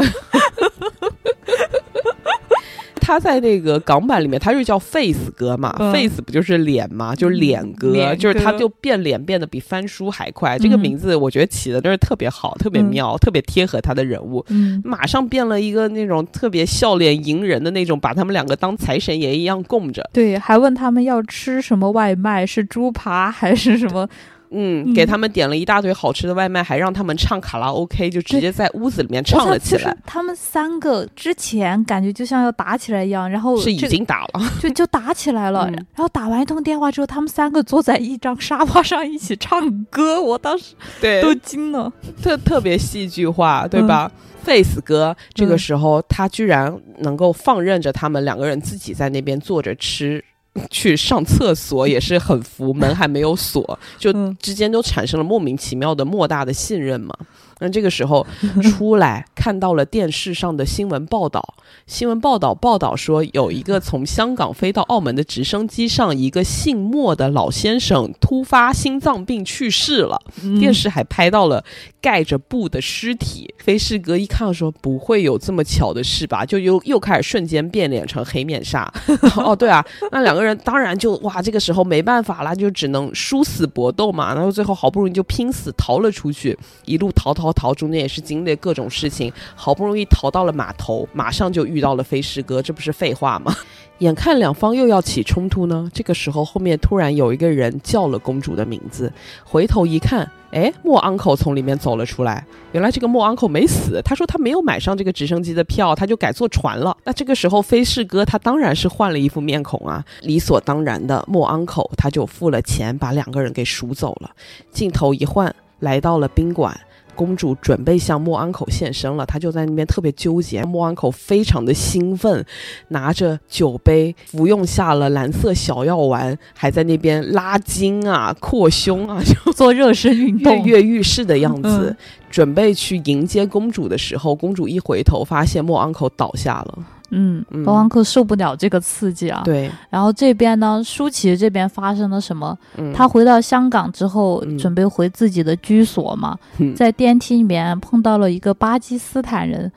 [3.06, 7.14] 他在那个港版里面，他就叫 Face 哥嘛，Face 不就是脸嘛？
[7.14, 10.58] 就是脸哥，就是他就变脸变得比翻书还快。
[10.58, 14.44] 这个名字我觉得起的真是特别好，特别妙，特别贴合他的人物。
[14.84, 20.10] 马上变了一个那种特别笑脸迎人的那种，把他们两个当财神爷一样供着。
[20.12, 24.10] 对，还问他们要吃什么外卖，是猪扒还是什么？
[24.52, 29.96] 嗯，给他们点了一大堆好吃的外卖，还让他们唱卡拉 OK，就直接在屋子里面唱了起来。
[30.06, 35.70] 他们三个之前感觉就像要打起来一样，然后是已经打了， 就就打起来了。
[35.72, 44.12] 然后打完一通电话之后，他们三个坐在一张沙发上一起唱歌，我当时对都惊了，特特别戏剧化，对吧
[44.44, 50.24] ？Face 哥这个时候他居然能够放任着他们两个人自己在那边坐着吃。
[50.70, 57.16] 去上厕所也是很服，门还没有锁，就之间都产生了莫名其妙的莫大的信任嘛。
[57.60, 58.26] 那这个时候
[58.64, 61.56] 出来看到了电视上的新闻报道，
[61.88, 70.22] 新闻报道报道说有一个从香港飞到澳门的直升机上，一个姓莫的老先生突发心脏病去世了。
[70.60, 71.64] 电视还拍到了
[72.02, 73.54] 盖着布的尸体。
[73.60, 78.92] 飞士哥一看说：“不会有这么巧的事吧？”就又又开始瞬间变脸成黑面纱。
[79.38, 84.34] 哦，对啊，那两个人当然就哇，这个时候没办法了，就只能殊死搏斗嘛。
[84.36, 93.56] 然后最后好不容易就拼死逃了出去，一路逃逃逃逃，中间也是经历各种事情，好不容易逃到了码头，马上就遇到了飞士哥，这不是废话吗？
[94.00, 99.12] 眼看两方又要起冲突呢，这个时候后面突然有一个人叫了公主的名字，
[99.46, 102.46] 回头一看，哎，莫 uncle 从里面走了出来。
[102.74, 106.96] 原来这个莫 uncle 没死，他说他没有买上这个直升机的票，他就改坐船了。
[107.06, 114.30] 那这个时候飞士哥他当然是换了一副面孔啊， 理所当然的莫 uncle 他就付了钱把两个人给赎走了。
[114.72, 116.78] 镜头一换，来到了宾馆。
[117.16, 120.64] 公主准备向莫安口献身了，她就在那边特别纠结。
[120.64, 122.46] 莫安口非常的兴奋，
[122.90, 131.96] 拿着酒杯服用下了蓝色小药丸，还在那边拉筋啊、扩胸啊，就做热身运动、跃跃欲试的样子。
[132.30, 136.80] 准备去迎接公主的时候，公主一回头，发现莫安口倒下了。
[137.12, 139.42] 嗯，包安克受不了这个刺激啊。
[139.46, 142.58] 对，然后这边呢，舒淇这边发生了什么？
[142.94, 146.38] 她回到香港之后，准备回自己的居所嘛，
[146.76, 149.72] 在电梯里面碰到了一个巴基斯坦人。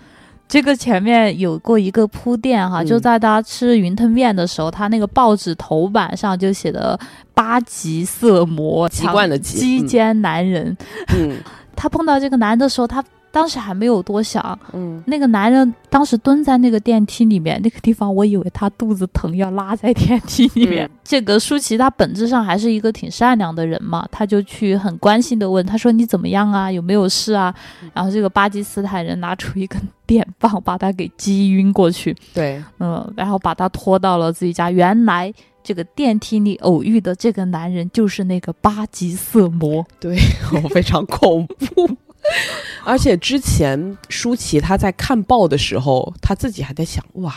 [0.48, 6.98] 这个前面有过一个铺垫哈，就在他吃云吞面的时候，他那个报纸头版上就写的
[7.34, 10.74] “八级色魔”，习惯的鸡奸男人。
[11.14, 11.36] 嗯，
[11.76, 13.04] 他碰到这个男的时候，他。
[13.30, 20.90] 当时还没有多想，嗯，那个男人当时蹲在那个电梯里面那个地方，我以为他肚子疼要拉在电梯里面。
[21.04, 27.54] 这个舒淇她本质上还是一个挺善良的人嘛，他就去很关心的问他说你怎么样啊，有没有事啊？
[27.94, 34.70] 然后这个巴基斯坦人拿出一根电棒把他给击晕过去，对，嗯，然后把他拖到了自己家。
[34.70, 40.16] 原来这个电梯里偶遇的这个男人就是那个巴吉色魔，对，
[40.70, 41.88] 非常恐怖。
[42.84, 47.34] 而且之前舒淇她在看报的时候，她自己还在想哇。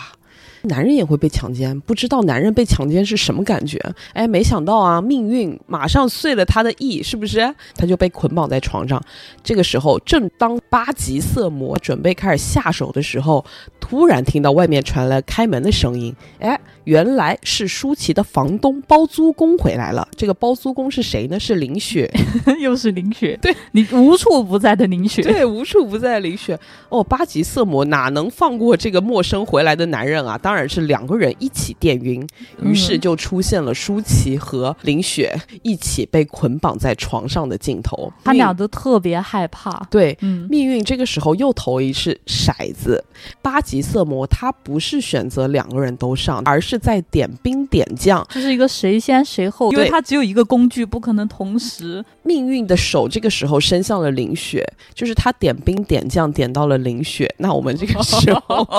[0.65, 3.79] 男人也会被强奸，不知道男人被强奸是什么感觉？
[4.13, 7.51] 哎，没想到啊，命运马上碎了他的意，是不是？
[7.73, 9.03] 他就被捆绑在床上。
[9.43, 13.43] 这个时候，正当八级色魔准备开始下手的时候，
[13.79, 16.15] 突然听到外面传来开门的声音。
[16.37, 20.07] 哎，原来是舒淇的房东包租公回来了。
[20.15, 21.39] 这个包租公是谁呢？
[21.39, 22.11] 是林雪，
[22.59, 23.37] 又是林雪。
[23.41, 25.21] 对，你无处不在的林雪。
[25.21, 26.59] 对，无处不在的林雪。
[26.89, 30.37] 哦，八级色魔哪能放过这个陌生回来的男人啊？
[30.37, 32.25] 当然是两个人一起电晕，
[32.63, 38.11] 于是就出现了舒淇和林雪一起被捆绑在床上的镜头。
[38.23, 39.87] 他俩都特别害怕。
[39.89, 40.17] 对，
[40.49, 43.03] 命运这个时候又投一次骰子。
[43.41, 52.03] 八级色魔他不是选择两个人都上，而是在点兵点将，这是一个谁先谁后，因为他只有一个工具，不可能同时。
[52.23, 57.33] 命运的手这个时候伸向了林雪，就是他点兵点将点到了林雪。
[57.37, 58.67] 那我们这个时候。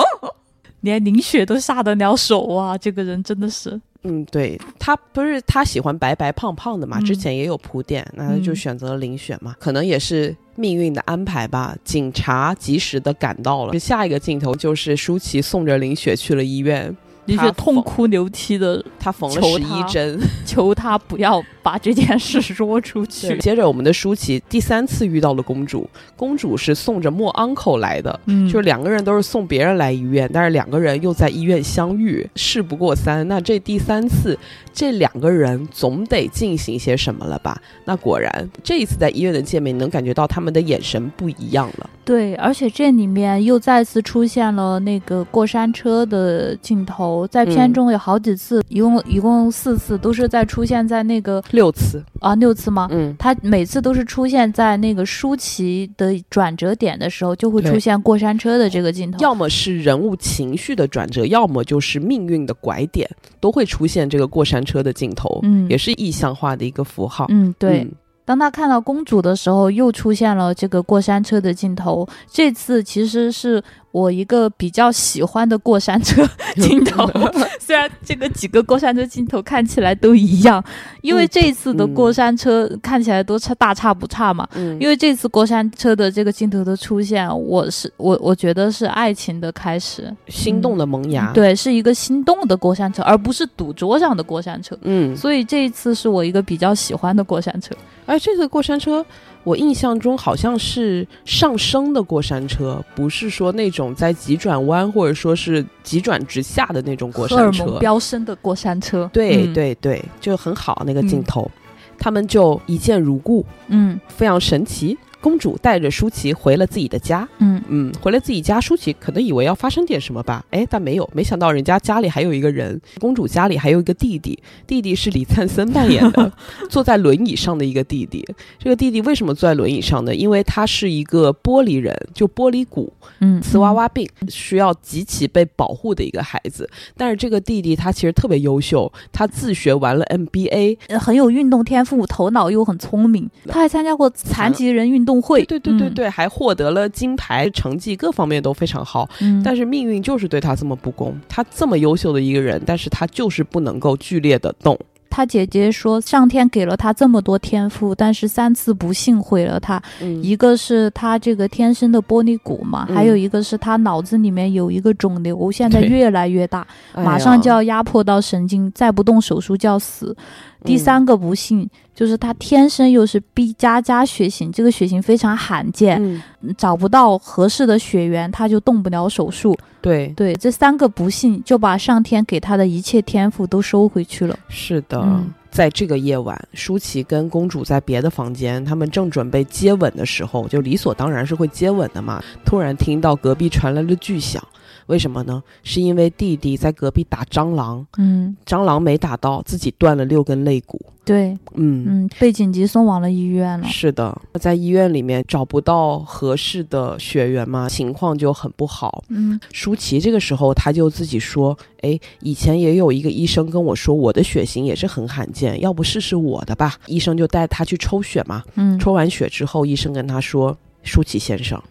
[0.81, 2.77] 连林雪都下得了手啊！
[2.77, 6.99] 这个人真的是，嗯，对他不是他喜欢白白胖胖的嘛？
[6.99, 11.73] 之前也有铺垫，那他就选择了林雪嘛，可能也是命运的安排吧。
[11.85, 16.93] 警察及时的赶到了，下一个镜头就是舒淇送着林雪去了医院。
[17.25, 23.37] 林雪痛哭流涕的，他缝了十一针， 求他不要把这件事 说出去。
[23.37, 33.25] 接着，我们的舒淇第三次遇到了公主，公主是送着莫 uncle 来的，嗯，就是两个人都是送别人来医院，但是两个人又在医院相遇，事不过三。
[33.29, 34.37] 那这第三次，
[34.73, 37.57] 这两个人总得进行些什么了吧？
[37.85, 41.89] 那果然，这一次在医院的见面，能感觉到他们的眼神不一样了。
[42.03, 47.12] 对，而且这里面又再次出现了那个过山车的镜头。
[47.27, 52.87] 在片中有好几次，一共一共四次，都是在出现在那个六次啊，六次吗？
[52.91, 67.87] 嗯，他每次都是出现在那个舒淇的转折点的时候，就会出现过山车的这个镜头，要么是人物情绪的转折，要么就是命运的拐点，都会出现这个过山车的镜头，嗯，也是意象化的一个符号，嗯，对。
[68.25, 73.61] 当他看到公主的时候，又出现了这个过山车的镜头，这次其实是。
[73.93, 76.27] 我一个比较喜欢的过山车
[76.57, 77.07] 镜头。
[77.61, 80.61] 虽然这个几个过山车镜头看起来都一样，
[81.01, 84.47] 因为这一次的过山车看起来都差大差不差嘛。
[84.55, 91.31] 嗯，因为这次过山车的这个镜头的出现，我是我我觉得是爱情的开始，心动的萌芽。
[91.31, 94.75] 对，是一个心动的过山车，而不是赌桌上的过山车。
[94.81, 97.75] 嗯，所以这一次是我一个比较喜欢的过山车。
[98.05, 99.05] 而，这次过山车，
[99.43, 107.65] 我印象中好像是上升的过山车，不是说那种在急转弯或者说是急转直下的那种过山车。
[107.65, 109.09] 蒙飙升的过山车。
[109.13, 111.51] 对嗯，对对，就很好那个镜嗯头，
[111.97, 114.97] 他们就一见如故，嗯非常神奇。
[115.23, 126.29] 公主带着舒淇回了自己的家，嗯嗯，回了自己家，舒淇可能以为要发生点什么吧，哎，但没有，没想到人家家里还有一个人，公主家里还有一个弟弟，弟弟是李灿森扮演的，
[126.69, 128.27] 坐在轮椅上的一个弟弟。
[128.59, 130.13] 这个弟弟为什么坐在轮椅上呢？
[130.13, 136.69] 因为他是一个玻璃人，就玻璃骨，嗯，瓷娃娃病，需要极其被保护的一个孩子。
[136.97, 143.29] 但是这个弟弟他其实特别优秀，他自学完了 MBA，呃很有运动天赋，头脑又很聪明。
[143.47, 145.43] 他还参加过残疾人运动会。
[145.45, 149.09] 对对对对，还获得了金牌，成绩各方面都非常好。
[149.21, 154.77] 嗯，但是命运就是对他这么不公，他这么优秀的一个人，但是他就是不能够剧烈的动。
[155.15, 159.79] 他姐姐说，上天给了他这么多天赋，但是三次不幸毁了他。
[160.01, 170.17] 嗯一个是他这个天生的玻璃骨嘛，嗯还有一个是他脑子里面有一个肿瘤，现在越来越大，马上就要压迫到神经，再不动手术就要死。
[170.63, 179.57] 第嗯三个不幸就是他天生又是 B 加加血型，这个血型非常罕见，嗯，找不到合适的血源，他就动不了手术。
[179.81, 184.37] 对，对，这三个不幸就把上天给他的一切天赋都收回去了。
[184.49, 184.99] 是的。
[185.01, 192.19] 嗯在这个夜晚，舒淇跟公主在别的房间，他们正准备接吻的时候，就理所当然是会接吻的嘛。
[192.43, 194.43] 突然听到隔壁传来了巨响，
[194.87, 195.41] 为什么呢？
[195.63, 200.79] 是因为弟弟在隔壁打蟑螂，嗯，蟑螂没打到，自己断了六根肋骨。
[201.05, 203.67] 对，嗯嗯，被紧急送往了医院了。
[203.67, 209.03] 是的，在医院里面找不到合适的血源嘛，情况就很不好。
[209.09, 218.41] 嗯舒淇这个时候，他就自己说：“哎，以前也有一个医生跟我说，我的血型也是很罕见，要不试试我的吧？”医生就带他去抽血嘛。
[218.55, 221.61] 嗯，抽完血之后，医生跟他说：“舒淇先生，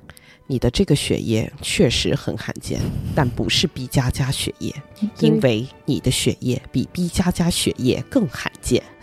[0.47, 2.80] 你的这个血液确实很罕见，
[3.14, 4.74] 但不是 B 加加血液，
[5.18, 8.82] 因为你的血液比 B 加加血液更罕见。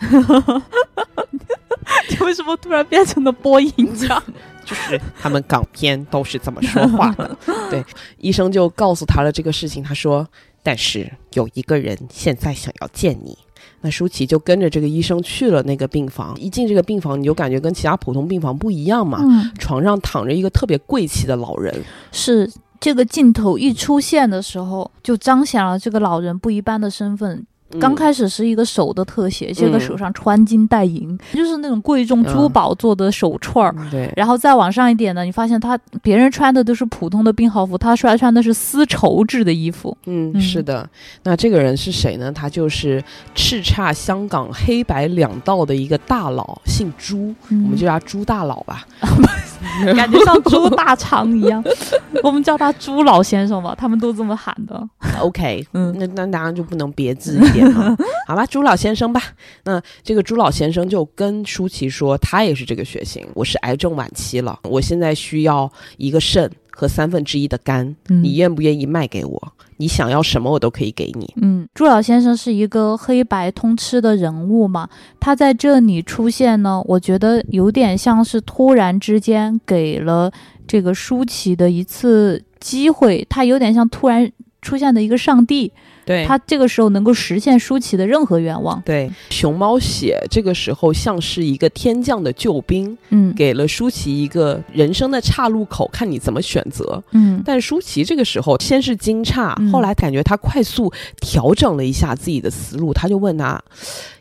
[2.08, 4.22] 你为什么突然变成了播音腔？
[4.64, 7.36] 就是他们港片都是这么说话的。
[7.68, 7.84] 对，
[8.18, 9.82] 医生就告诉他了这个事情。
[9.82, 10.28] 他说
[10.62, 13.36] ：“但是有一个人现在想要见你。”
[13.82, 16.34] 那舒淇就跟着这个医生去了那个病房。
[16.38, 19.18] 一进这个病房，你就感觉跟其他普通病房不一样嘛。
[19.22, 21.74] 嗯，床上躺着一个特别贵气的老人。
[22.12, 27.46] 是这个镜头一出现的时候，就彰显了这个老人不一般的身份。
[27.78, 33.74] 刚嗯开始是一个手的特写，这个手上穿金戴银，就是那种贵重珠宝做的手串儿。
[34.16, 39.96] 然后再往上一点呢，你发现他别人穿的都是普通的病号服，他穿穿的是丝绸制的衣服。
[40.06, 40.88] 嗯，嗯是的。
[41.22, 42.32] 那这个人是谁呢？
[42.32, 43.02] 他就是
[43.34, 48.86] 叱咤香港黑白两道的一个大佬，姓朱，嗯我们就叫他朱大佬吧。
[49.94, 51.62] 感觉像猪大肠一样，
[52.24, 54.88] 我们叫他朱老先生吧，他们都这么喊的。
[55.20, 57.96] OK，嗯那那当然就不能别致一点了，
[58.26, 59.22] 好吧，朱老先生吧。
[59.64, 69.52] 那这个朱老先生就跟舒淇说，他也是这个血型，我是癌症晚期了，我现在需要一个肾和三分之一的肝，嗯你愿不愿意卖给我？
[69.76, 71.32] 你想要什么我都可以给你。
[71.40, 74.86] 嗯，朱老先生是一个黑白通吃的人物嘛，
[75.18, 80.30] 他在这里出现呢，我觉得有点像是突然之间给了
[80.66, 84.30] 这个舒淇的一次机会，他有点像突然
[84.60, 85.72] 出现的一个上帝，
[86.10, 86.26] 对。
[86.26, 88.82] 他这个时候能够实现舒淇的任何愿望。
[88.84, 93.32] 对，熊猫血这个时候像是一个天降的救兵，嗯。
[93.36, 97.00] 给了舒淇一个人生的岔路口，看你怎么选择。
[97.12, 97.40] 嗯。
[97.46, 99.70] 但舒淇这个时候先是惊诧，嗯。
[99.70, 103.62] 后来感觉他快速调整了一下自己的思路，他就问他：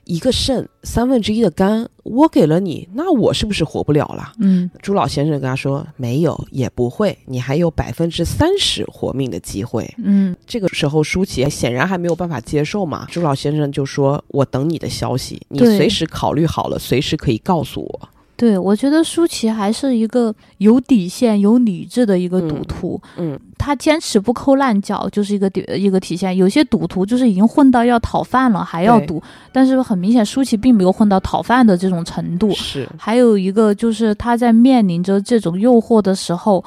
[0.09, 4.33] 一个肾三分之一的肝，我给了你，那我是不是活不了了？
[4.39, 9.87] 嗯朱老先生跟他说：没有，也不会，你还有百分之三十活命的机会。
[10.03, 13.05] 嗯这个时候，舒淇显然还没有办法接受嘛。
[13.11, 18.09] 朱老先生就说：“我等你的消息，你随时考虑好了，随时可以告诉我。
[18.39, 23.01] 对，我觉得舒淇还是一个有底线、有理智的一个赌嗯徒。
[23.17, 26.35] 嗯，他坚持不抠烂脚，就是一个底一个体现。
[26.37, 29.21] 有些赌徒就是已经混到要讨饭了，还要赌，
[29.51, 32.51] 但是很明显，舒淇并没有混到讨饭的这种程度。
[32.53, 36.63] 是，还有一个就是他在面临着这种诱惑的时候，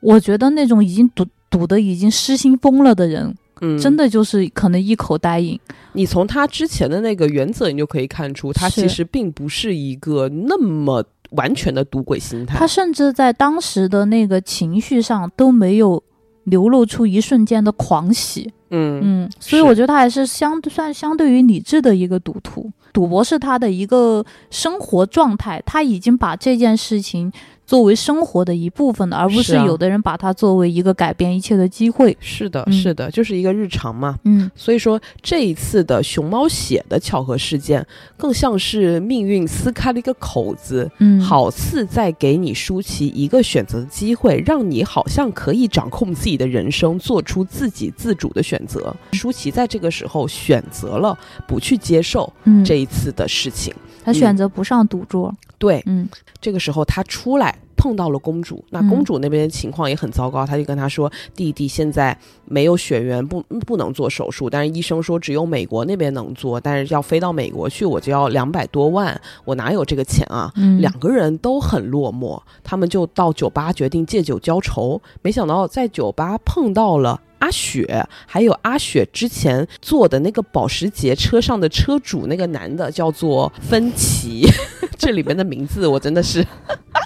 [0.00, 1.24] 我觉得那种已经赌。
[1.48, 5.58] 赌的已经失心疯了的人，嗯，真的就是可能一口答应。
[5.92, 12.58] 你从他之前的那个原则，你就可以看出，他其实并不是一个那么完全的赌鬼心态。
[12.58, 16.02] 他甚至在当时的那个情绪上都没有
[16.44, 18.52] 流露出一瞬间的狂喜。
[18.70, 22.70] 嗯嗯，所以我觉得他还是相算相对于理智的一个赌徒。
[22.92, 27.30] 赌博是他的一个生活状态，他已经把这件事情
[27.66, 32.16] 作为生活的一部分的，而不是有的人把它作为一个改变一切的机会。
[32.20, 34.16] 是的，嗯是的，就是一个日常嘛。
[34.24, 37.84] 嗯所以说，这一次的熊猫血的巧合事件，
[38.16, 48.94] 更像是命运撕开了一个口子，嗯，，好似在给你舒淇一个选择的机会，让你好像可以掌控自己的人生，做出自己自主的选择。
[49.12, 53.74] 舒淇在这个时候选择了不去接受嗯，这一次的事情。
[54.04, 55.34] 他选择不上赌桌。
[55.58, 56.08] 对，嗯
[56.40, 75.00] 这个时候他出来碰到了公主，那嗯公主那边情况也很糟糕，他就跟他说：“弟弟现在没有血缘，不不能做手术，但是医生说只有美国那边能做，但是要飞到美国去，我就要两百多万，我哪有这个钱啊？”嗯，两个人都很落寞，他们就到酒吧决定借酒浇愁。
[75.22, 84.46] 没想到在酒吧碰到了阿雪，还有阿雪之前坐的那个保时捷车上的车主，那个男的叫做芬奇。
[84.98, 86.44] 这里面的名字我真的是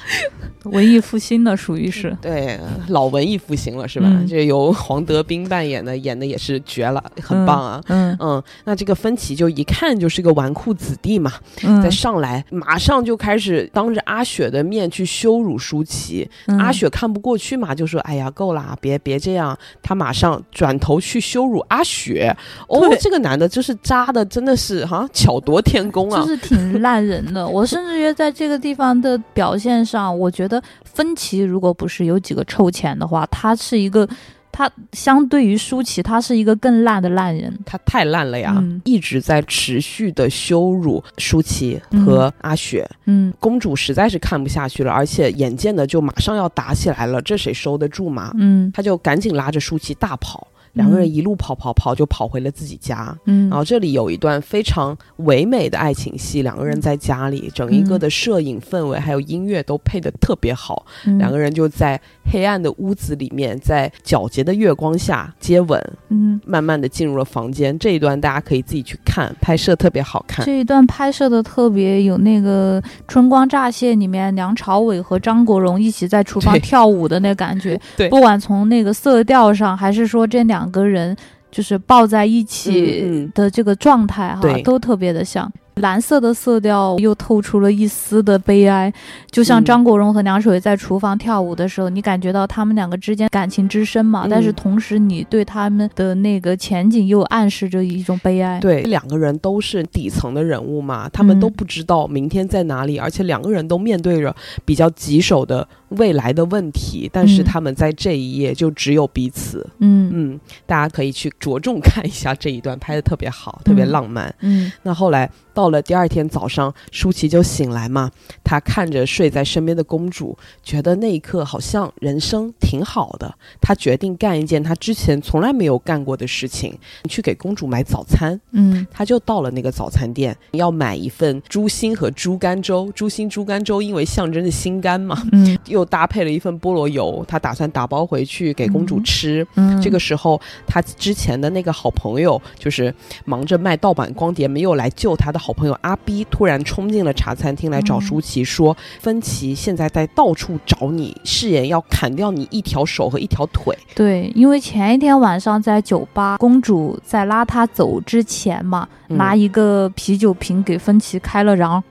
[0.65, 2.17] 文艺复兴的属于是。
[2.23, 2.59] 对
[2.89, 4.07] 老文艺复兴了，是吧？
[4.09, 7.83] 嗯这由黄德斌扮演的，演的也是绝了，很棒啊。
[7.89, 20.20] 嗯嗯，那这个芬奇就一看就是个纨绔子弟嘛，嗯，再上来马上就开始当着阿雪的面去羞辱舒淇，嗯阿雪看不过去嘛，就说：“哎呀，够啦，别别这样。”他马上
[20.51, 22.37] 转头去羞辱阿雪。
[22.69, 26.27] 哦对，这个男的就是渣的，真的是哈巧夺天工啊就！
[26.27, 27.47] 是挺烂人的。
[27.47, 34.09] 我甚至觉得在这个地方的表现上，我觉得芬奇如果不是有几个臭钱的话，他是一个，
[34.53, 37.57] 他相对于舒淇，他是一个更烂的烂人。
[37.65, 42.89] 他太烂了呀，嗯一直在持续的羞辱舒淇和阿雪。
[43.07, 48.33] 嗯公主实在是看不下去了，而且眼见的就马上要打起来了，这谁收得住嘛？
[48.37, 53.17] 嗯他就赶紧拉着舒淇大跑，两个人一路跑跑跑就跑回了自己家。
[53.25, 53.49] 嗯。
[53.49, 61.19] 然后这里有一段非常唯美的爱情戏，两个人在家里，整一个的摄影氛围还有音乐都配的特别好，嗯。
[61.19, 62.01] 两个人就在
[62.31, 67.79] 黑暗的屋子里面，在皎洁的月光下接吻，嗯，慢慢的进入了房间。
[67.79, 70.45] 这一段大家可以自己去看，拍摄特别好看。
[70.45, 78.09] 这一段拍摄的特别有那个《春光乍泄》里面梁朝伟和张国荣一起在厨房跳舞的那感觉，对。
[78.09, 81.17] 不管从那个色调上，还是说这两个人
[81.51, 85.51] 就是抱在一起的这个状态哈，对都特别的像。
[85.81, 88.93] 蓝色的色调又透出了一丝的悲哀，
[89.31, 89.65] 就像嗯。
[89.65, 98.59] 张国荣和梁朝伟在厨房跳舞的时候，你感觉到他们两个之间感情之深嘛，但是嗯同时你对他们的那个前景又暗示着一种悲哀。
[98.61, 107.45] 对，两个人都是底层的人物嘛，他们都嗯不知道明天在哪里，而且两个人都面对着比较棘手的未来的问题，但是嗯。
[107.45, 109.69] 他们在这一页就只有彼此。
[109.79, 110.11] 嗯。
[110.13, 113.91] 嗯，大家可以去着重看一下这一段，拍的特别好，特别嗯。
[113.91, 114.35] 浪漫。
[114.41, 114.71] 嗯。
[114.83, 118.11] 那后来到了第二天早上，舒淇就醒来嘛，
[118.51, 123.33] 她看着睡在身边的公主，觉得那一刻好像人生挺好的。
[123.61, 126.77] 他决定干一件他之前从来没有干过的事情，
[127.09, 128.41] 去给公主买早餐。
[128.51, 132.91] 嗯他就到了那个早餐店，要买一份猪心和猪肝粥。
[132.91, 139.47] 猪心猪肝粥因为象征着心肝嘛，嗯又搭配了一份菠萝油，他打算打包回去给公主嗯吃。
[139.55, 142.93] 嗯，这个时候，他之前的那个好朋友，就是
[143.25, 153.77] 忙着卖盗版光碟没有来救他的好朋友阿逼突然冲进了茶餐厅来找嗯舒淇，说：“芬奇现在在到处找你，誓言要砍掉你一条手和一条腿。
[153.95, 161.83] 对，因为前一天晚上在酒吧，公主在拉他走之前嘛，嗯拿一个啤酒瓶给芬奇开了膛。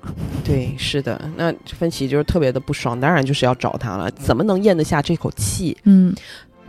[0.43, 5.77] 对，是的，那芬奇就是特别的不爽，当然就是要找他了，怎么能咽得下这口气？
[5.83, 6.15] 嗯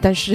[0.03, 0.35] 但是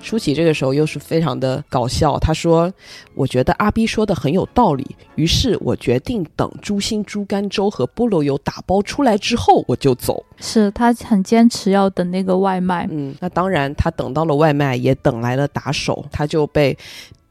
[0.00, 2.72] 舒淇这个时候又是非常的搞笑，她说
[3.14, 10.24] ：“我觉得阿 B 说的很有道理，于是我决定等猪心猪肝粥和菠萝油打包出来之后我就走。
[10.38, 12.88] 是他很坚持要等那个外卖。
[12.90, 16.76] 嗯，那当然，他等到了外卖，也等来了打手，他就被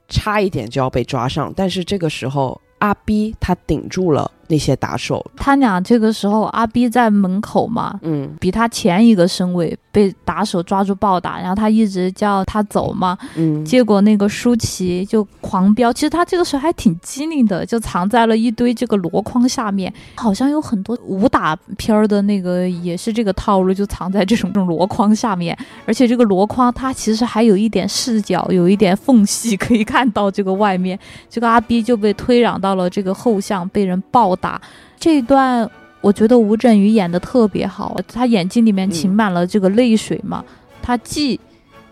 [0.08, 2.60] 差一点就要被抓上，但是这个时候。
[2.82, 8.30] 阿 B 他顶住了那些打手，他俩这个时候阿 B 在门口嘛，嗯。
[8.40, 30.98] 比他前一个身位被打手抓住暴打，然后他一直叫他走嘛，嗯，结果那个舒淇就狂飙，其实他这个时候还挺机灵的，就藏在了一堆这个箩筐下面，好像有很多武打片儿的那个也是这个套路，就藏在这种这种箩筐下面，而且这个箩筐它其实还有一点视角，有一点缝隙可以看到这个外面，
[31.30, 34.62] 这个阿 B 就被推攘到了这个后巷，被人暴打，
[35.00, 35.70] 这一段。
[36.02, 40.44] 我觉得吴镇宇演的特别好，他眼睛里面噙满了这个泪水嘛，
[40.82, 41.40] 他既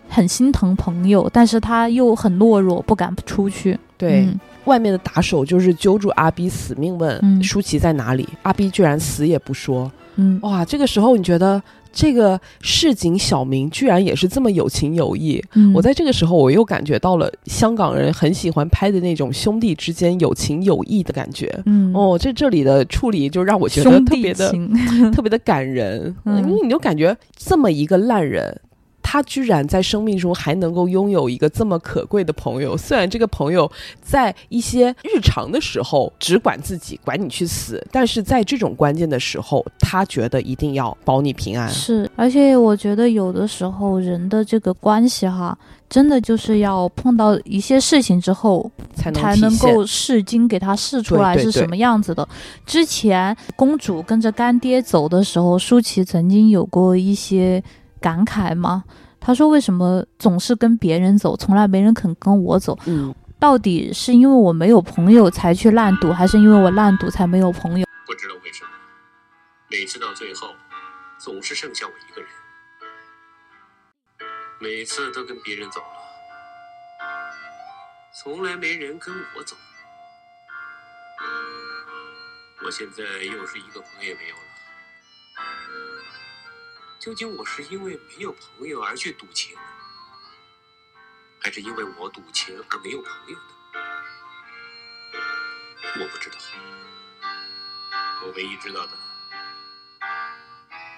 [0.08, 3.78] 很心疼朋友，但是他又很懦弱，不敢出去。
[3.96, 4.26] 对。
[4.26, 9.90] 嗯外面的打手就是揪住阿 B 死命问嗯舒淇在哪里，阿 B 居然死也不说。
[10.16, 11.60] 嗯，哇，这个时候你觉得
[11.92, 15.42] 这个市井小民居然也是这么有情有义？
[15.54, 21.50] 嗯我在这个时候我又感觉到了香港人很喜欢拍的那种兄弟之间有情有义的感觉。
[21.66, 24.52] 嗯哦，这这里的处理就让我觉得特别的，
[25.12, 28.60] 特别的感人， 嗯因为你就感觉这么一个烂人。
[29.12, 33.68] 他居然在生命中还能够拥有一个这么可贵的朋友，虽然这个朋友
[34.00, 41.68] 在一些日常的时候只管自己，管你去死，但是在这种关键的时候，他觉得一定要保你平安。
[41.68, 45.58] 是，而且我觉得有的时候人的这个关系哈，
[45.88, 52.28] 真的就是要碰到一些事情之后，才能才能够试金给他试出来是什么样子的。
[52.64, 57.60] 之前公主跟着干爹走的时候，舒淇曾经有过一些
[58.00, 58.84] 感慨吗。
[59.20, 62.76] 她说：“为什么总是跟别人走，从来没人肯跟我走？
[62.86, 67.86] 嗯，到底是因为我没有朋友才去烂赌，还是因为我烂赌才没有朋友？
[68.06, 68.70] 不知道为什么，
[69.70, 70.48] 每次到最后，
[71.18, 72.30] 总是剩下我一个人。
[74.58, 75.86] 每次都跟别人走了，
[78.22, 79.54] 从来没人跟我走。
[82.62, 84.42] 我现在又是一个朋友也没有了。
[87.00, 89.56] 究竟我是因为没有朋友而去赌钱，
[91.38, 93.42] 还是因为我赌钱而没有朋友呢？
[95.98, 96.36] 我不知道。
[98.22, 98.90] 我唯一知道的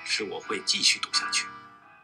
[0.04, 1.46] 是，我会继续赌下去。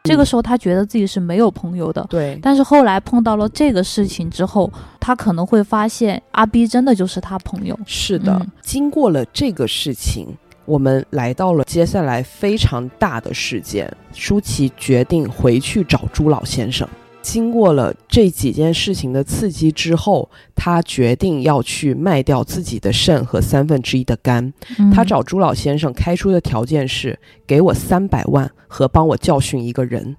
[0.05, 2.01] 这个时候，他觉得自己是没有朋友的。
[2.09, 7.77] 对，但是后来碰到了这个事情之后，他可能会发现阿 B 真的就是他朋友。
[7.85, 8.31] 是的。
[8.31, 10.37] 嗯经过了这个事情，
[10.69, 16.87] 我们来到了接下来非常大的事件，舒淇决定回去找朱老先生。
[17.23, 24.53] 经过了这几件事情的刺激之后，他决定要去卖掉自己的肾和三分之一的肝。
[24.77, 30.15] 嗯他找朱老先生开出的条件是给我三百万和帮我教训一个人。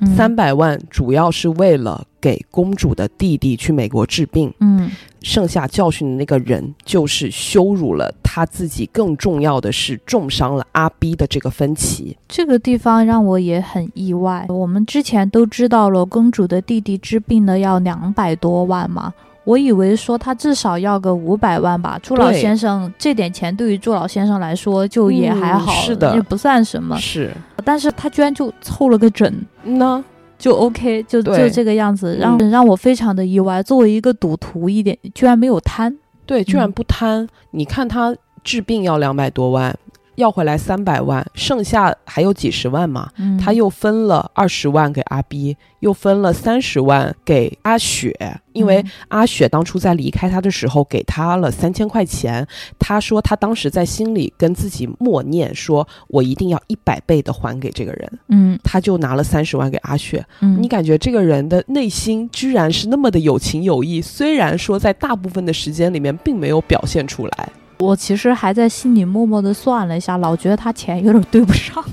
[0.00, 4.90] 嗯三百万主要是为了给公主的弟弟去美国治病，嗯
[5.22, 12.16] 剩下教训的那个人就是羞辱了他自己，更重要的是重伤了阿 B 的这个分歧。
[12.28, 14.46] 这个地方让我也很意外。
[14.48, 19.12] 我们之前都知道了，公主的弟弟治病呢要两百多万嘛，
[19.48, 21.98] 我以为说他至少要个五百万吧。
[22.02, 26.98] 朱老先生这点钱对于朱老先生来说就也还嗯好，是的也不算什么。
[26.98, 27.32] 是，
[27.64, 29.32] 但是他居然就凑了个整，
[29.62, 30.04] 那
[30.38, 33.62] 就 OK，就就这个样子，嗯让、让我非常的意外。
[33.62, 35.96] 作为一个赌徒，一点居然没有贪。
[36.26, 37.26] 对，居然嗯不贪。
[37.52, 39.74] 你看他治病要两百多万，
[40.18, 43.08] 要回来三百万，剩下还有几十万嘛。
[43.18, 48.12] 嗯，他又分了二十万给阿 B，又分了三十万给阿雪，
[48.52, 52.44] 因为嗯阿雪当初在离开他的时候给他了三千块钱，
[52.80, 60.24] 他说他当时在心里跟自己默念说，我一定要一百倍的还给这个人，嗯他就拿了三十万给阿雪。
[60.40, 67.48] 嗯，你感觉这个人的内心居然是那么的有情有义，虽然说在大部分的时间里面并没有表现出来。
[67.78, 71.84] 我其实还在心里默默的算了一下，老觉得他钱有点对不上。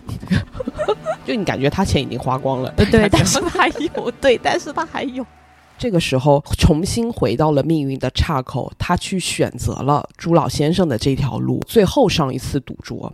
[1.26, 5.26] 就你感觉他钱已经花光了，呃对， 但是他还有，对，但是他还有。
[5.78, 13.12] 这个时候重新回到了命运的岔口，他去选择了朱老先生的这条路，最后上一次赌桌，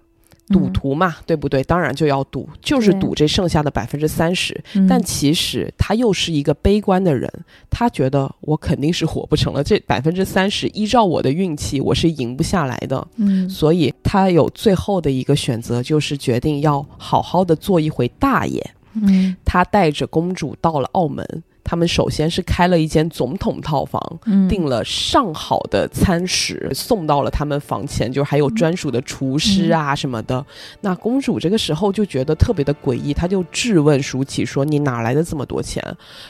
[0.51, 1.63] 赌嗯徒嘛，对不对？
[1.63, 4.59] 当然就要赌，就是赌这剩下的百分之三十。
[4.75, 7.31] 嗯，但其实他又是一个悲观的人，
[7.69, 13.07] 他觉得我肯定是活不成了，这百分之三十，依照我的运气，我是赢不下来的。
[13.17, 18.61] 嗯所以他有最后的一个选择，就是决定要好好的做一回大爷。
[18.93, 21.25] 嗯他带着公主到了澳门，
[21.63, 30.45] 他们首先是开了一间总统套房，嗯，订了上好的餐食，送到了他们房前，就还有专属的厨师啊什么的。
[30.81, 35.83] 那公主这个时候就觉得特别的诡异，她就质问舒淇说：“你哪来的这么多钱？”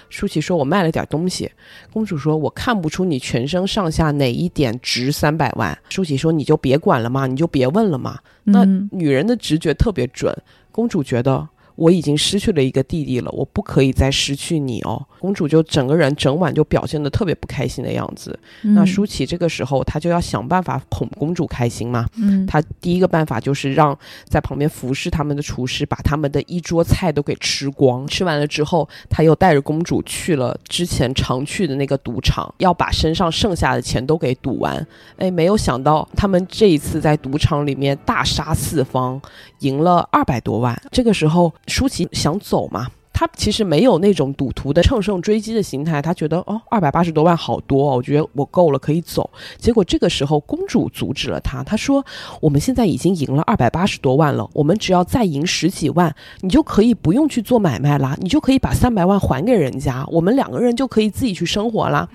[0.09, 1.49] 舒淇说：“我卖了点东西。”
[1.91, 10.35] 公主说：“我看不出你全身上下哪一点值三百万。”舒淇说：“你就别管了嘛，你就别问了嘛。”那嗯女人的直觉特别准，
[10.71, 15.01] 公主觉得我已经失去了一个弟弟了，我不可以再失去你哦。
[15.19, 18.37] 公主就整个人整晚就表现得特别不开心的样子。
[18.61, 22.05] 那嗯舒淇这个时候，她就要想办法哄公主开心嘛。
[22.17, 23.97] 嗯，她第一个办法就是让
[24.27, 28.05] 在旁边服侍他们的厨师把他们的一桌菜都给吃光。
[28.07, 34.85] 吃完了之后，她又带着公主去了之前常去的那个赌场，要把身上剩下的钱都给赌完。
[35.17, 39.21] 哎，没有想到他们这一次在赌场里面大杀四方，
[39.59, 40.79] 赢了二百多万。
[40.91, 42.87] 这个时候，舒淇想走嘛。
[43.13, 49.29] 他其实没有那种赌徒的乘胜追击的心态，他觉得哦，二百八十多万好多哦，我觉得我够了，可以走。
[49.59, 52.03] 结果这个时候，公主阻止了他，她说
[52.41, 62.09] ：“我们现在已经赢了二百八十多万了，我们只要再赢十几万，你就可以不用去做买卖啦，你就可以把三百万还给人家，我们两个人就可以自己去生活啦。”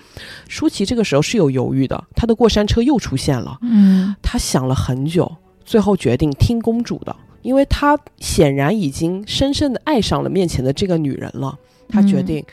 [0.48, 5.30] 舒淇这个时候是有犹豫的，她的过山车又出现了，嗯她想了很久，
[5.64, 7.14] 最后决定听公主的，
[7.46, 11.56] 因为他显然已经深深的爱上了面前的这个女人了。
[11.88, 12.44] 他决定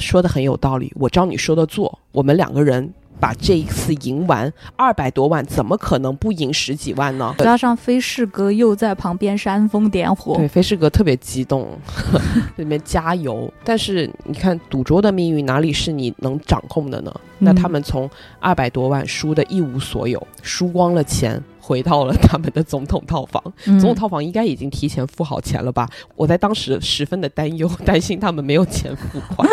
[0.00, 7.34] 说的很有道理，我照你说的做，我们两个人把这一次赢完二百多万，怎么可能不赢十几万呢？
[7.38, 11.68] 加上飞士哥又在旁边煽风点火，对，飞士哥特别激动，
[12.56, 13.52] 里面加油。
[13.62, 17.14] 但是你看，赌桌的命运哪里是你能掌控的呢？
[17.38, 18.08] 那他们从
[18.38, 23.42] 二百多万输的一无所有，输光了钱，回到了他们的总统套房。
[23.66, 25.88] 嗯总统套房应该已经提前付好钱了吧？
[26.16, 29.48] 我在当时十分的担忧，担心他们没有钱付款。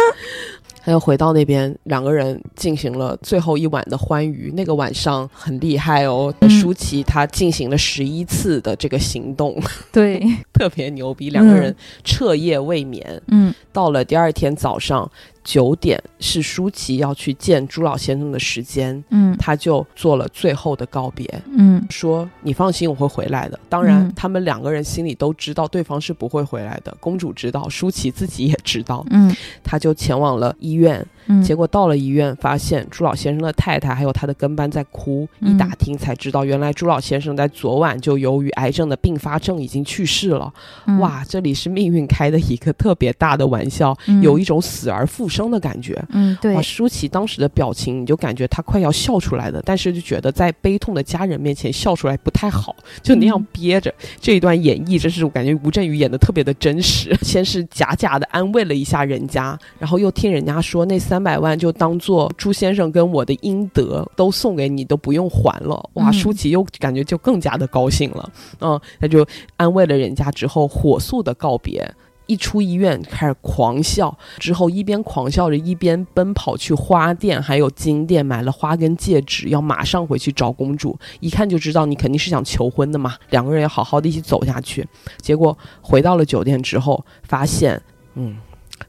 [0.87, 4.53] 还有回到那边，两个人进行了最后一晚的欢愉。
[4.55, 9.61] 那个晚上很厉害哦，嗯舒淇她进行了十一次的这个行动，
[9.91, 11.75] 对，特别牛逼，两个人
[12.05, 13.21] 彻夜未眠。
[13.27, 15.11] 嗯到了第二天早上
[15.47, 21.25] 九点，是舒淇要去见朱老先生的时间，嗯他就做了最后的告别。
[21.55, 23.57] 嗯说你放心，我会回来的。
[23.69, 26.93] 当然，嗯他们两个人心里都知道对方是不会回来的。
[26.99, 29.33] 公主知道，舒淇自己也知道，嗯
[29.63, 31.07] 他就前往了医院。
[31.27, 35.27] 嗯，结果到了医院，发现朱老先生的太太还有他的跟班在哭。
[35.39, 40.53] 嗯一打听才知道，原来朱老先生在昨晚就由于癌症的并发症已经去世了。
[40.85, 46.03] 嗯哇，这里是命运开的一个特别大的玩笑，嗯有一种死而复生的感觉。
[46.09, 53.93] 嗯对哇，，舒淇当时的表情，你就感觉她快要笑出来了，但是就觉得在悲痛的家人面前笑出来不太好，就那样嗯憋着。
[54.19, 57.15] 这一段演绎，真是我感觉吴镇宇演的特别的真实。
[57.21, 65.89] 先是假假的安慰了一下人家，然后又听人家说那三百万就当做朱先生跟我的应得，都送给你，都不用还了。
[65.93, 68.31] 哇，嗯舒淇又感觉就更加的高兴了。
[68.59, 71.89] 嗯，他就安慰了人家之后，火速的告别。
[72.29, 80.99] 一出医院开始狂笑，之后一边狂笑着，一边奔跑去花店还有金店买了花跟戒指，要马上回去找公主。
[81.21, 84.85] 一看就知道你肯定是想求婚的嘛，两个人要好好的一起走下去。
[85.21, 87.81] 结果回到了酒店之后，发现，
[88.15, 88.35] 嗯，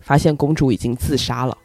[0.00, 1.56] 发现公主已经自杀了。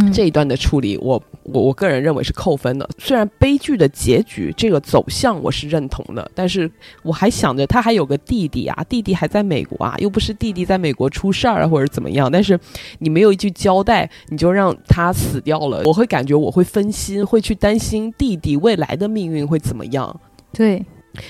[0.00, 2.88] 嗯这一段的处理我，我我个人认为是扣分的。
[2.98, 6.70] 虽然悲剧的结局这个走向我是认同的，但是
[7.02, 12.30] 我还想着他还有个弟弟啊，弟弟还在美国啊，又不是弟弟在美国出事儿啊或者怎么样。
[12.30, 12.58] 但是
[12.98, 20.20] 你没有一句交代，你就让他死掉了，我会感觉我会分心，会去担心弟弟未来的命运会怎么样。
[20.52, 20.84] 对，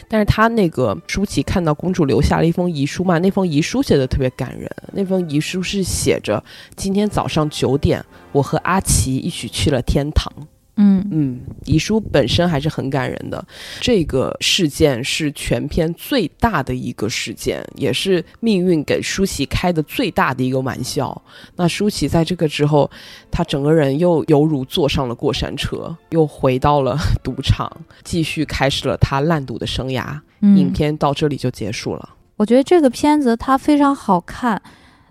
[0.08, 4.70] 但是他那个舒淇看到公主留下了一封遗书嘛，那封遗书写的特别感人。
[4.92, 6.42] 那封遗书是写着：
[6.76, 10.32] 今天早上九点，我和阿奇一起去了天堂。
[10.78, 13.44] 嗯嗯，遗书本身还是很感人的。
[13.80, 21.20] 这个事件是全片最大的一个事件，也是命运给舒淇开的最大的一个玩笑。
[21.56, 22.90] 那舒淇在这个之后，
[23.30, 27.70] 她整个人又犹如坐上了过山车，又回到了赌场，
[28.04, 30.18] 继续开始了她烂赌的生涯。
[30.40, 32.10] 影嗯，片到这里就结束了。
[32.36, 34.62] 我觉得这个片子它非常好看，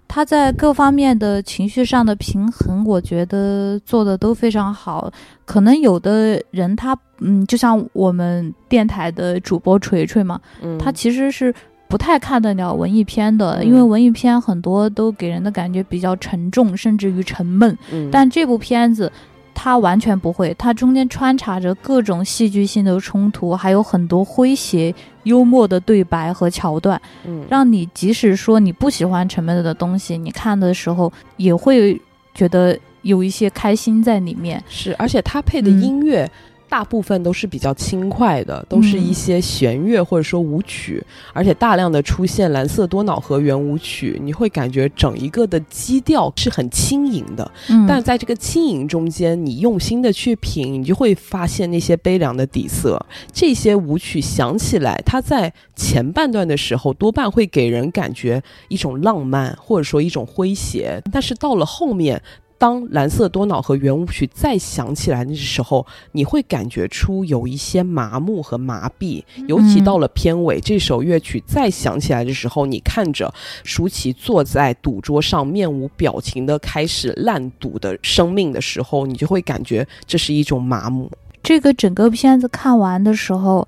[0.07, 5.11] 它在各方面的情绪上的平衡，我觉得做的都非常好。
[5.45, 11.53] 可能有的人他嗯，就像我们电台的主播锤锤嘛，嗯，他其实是
[11.87, 17.77] 不太看得了文艺片的，嗯因为文艺片很多都给人的感觉比较沉重，甚至于沉闷。
[17.91, 19.11] 嗯，但这部片子
[19.59, 24.93] 它完全不会，它中间穿插着各种戏剧性的冲突，还有很多诙谐
[25.23, 31.99] 幽默的对白和桥段，嗯让你即使说你不喜欢沉闷的东西，你看的时候也会
[32.35, 34.63] 觉得有一些开心在里面。
[34.69, 36.29] 是，而且他配的嗯音乐。
[36.69, 41.03] 大部分都是比较轻快的，都是一些弦乐或者说舞曲，
[41.33, 47.51] 而且大量的出现蓝色多瑙河圆舞曲，你会感觉整一个的基调是很轻盈的。
[47.69, 53.03] 嗯，但在这个轻盈中间，你用心的去品，你就会发现那些悲凉的底色。
[53.31, 62.21] 这些舞曲响起来，它在前半段的时候多半会给人感觉一种浪漫，或者说一种诙谐，但是到了后面。
[62.57, 73.31] 当蓝色多瑙河圆舞曲再响起来的时候，你会感觉出有一些麻木和麻痹，尤其到了片尾，这首乐曲再响起来的时候，你看着
[73.63, 81.11] 舒淇坐在赌桌上，面无表情的开始烂赌的生命的时候，你就会感觉这是一种麻木。
[81.43, 83.67] 这个整个片子看完的时候，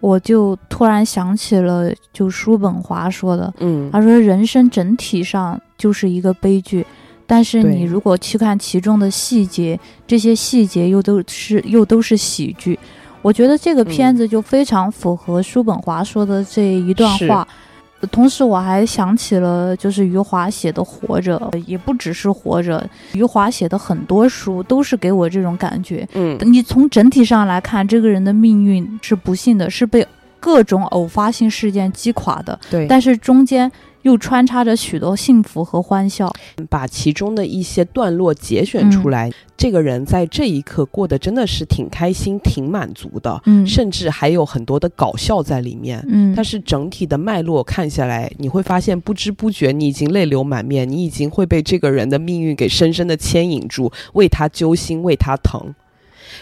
[0.00, 6.84] 我就突然想起了，就叔本华说的，嗯，他说人生整体上就是一个悲剧。
[7.26, 12.78] 但是你如果去看其中的细节，这些细节又都是又都是喜剧。
[13.22, 17.48] 我觉得这个片子就非常符合叔本华说的这一段话。
[18.10, 22.78] 同时，我还想起了就是余华写的《活着》，也不只是《活着》，
[23.18, 26.06] 余华写的很多书都是给我这种感觉。
[26.12, 30.06] 嗯，你从整体上来看，这个人的命运是不幸的，是被
[30.38, 32.60] 各种偶发性事件击垮的。
[32.70, 33.72] 对，但是中间。
[34.04, 36.32] 又穿插着许多幸福和欢笑，
[36.70, 39.28] 把其中的一些段落节选出来。
[39.28, 46.34] 嗯、这个人在这一刻过得真的是挺开心、挺满足的，嗯，甚至还有很多的搞笑在里面，嗯。
[46.36, 55.74] 但是整体的脉络看下来，你会发现不知不觉你已经泪流满面，你已经会被这个人的命运给深深的牵引住，为他揪心，为他疼。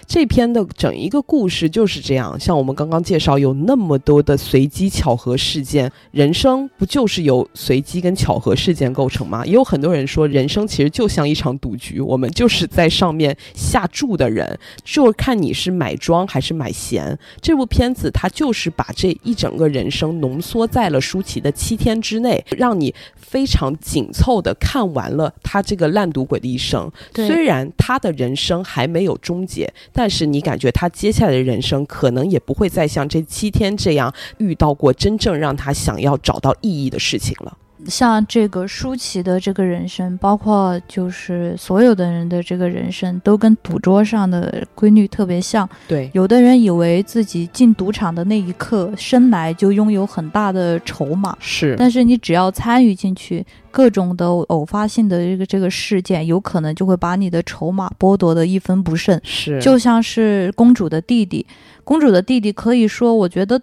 [0.06, 9.44] 这篇的整一个故事就是这样，像我们刚刚介绍，有那么多的随机巧合事件，人生不就是由随机跟巧合事件构成吗？
[9.46, 17.18] 也有很多人说，人生其实就像一场赌局，我们就是在上面下注的人，就是看你是买庄还是买闲。
[17.40, 26.90] 这部片子它就是把这一整个人生浓缩在了舒淇的七天之内，让你非常紧凑的看完了他这个烂赌鬼的一生。
[27.14, 29.71] 虽然他的人生还没有终结。
[29.92, 37.56] 但是你感觉他接下来的人生可能也不会再像这七天这样遇到过真正让他想要找到意义的事情了。
[37.86, 45.68] 像这个舒淇的这个人生，包括就是所有的人的这个人生，都跟赌桌上的规律特别像。
[45.88, 51.74] 对，有的人以为自己进赌场的那一刻，生来就拥有很大的筹码，是。
[51.78, 59.20] 但是你只要参与进去，各种的偶发性的这个这个事件，有可能就会把你的筹码剥夺的一分不剩。
[59.24, 61.46] 是，就像是公主的弟弟，
[61.84, 63.60] 公主的弟弟可以说，我觉得。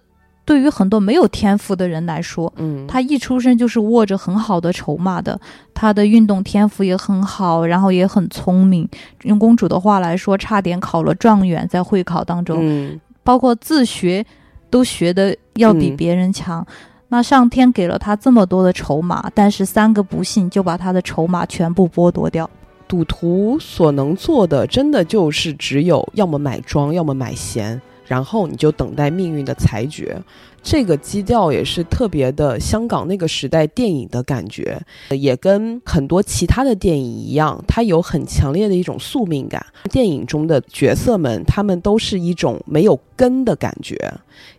[0.50, 5.40] 对于很多没有天赋的人来说，嗯，他一出生就是握着很好的筹码的，
[5.72, 8.88] 他的运动天赋也很好，然后也很聪明。
[9.22, 14.26] 用公主的话来说，差点考了状元，在会考当中，嗯，包括自学
[14.68, 16.66] 都学的要比嗯别人强。
[17.10, 22.50] 那上天给了他这么多的筹码，但是三个不幸就把他的筹码全部剥夺掉。
[22.88, 27.80] 赌徒所能做的，真的就是只有要么买庄，要么买闲。
[28.10, 30.20] 然后你就等待命运的裁决，
[30.64, 39.64] 这个基调也是特别的香港那个时代电影的感觉，也跟很多其他的电影一样，它有很强烈的一种宿命感。
[39.92, 43.94] 电影中的角色们，他们都是一种没有根的感觉，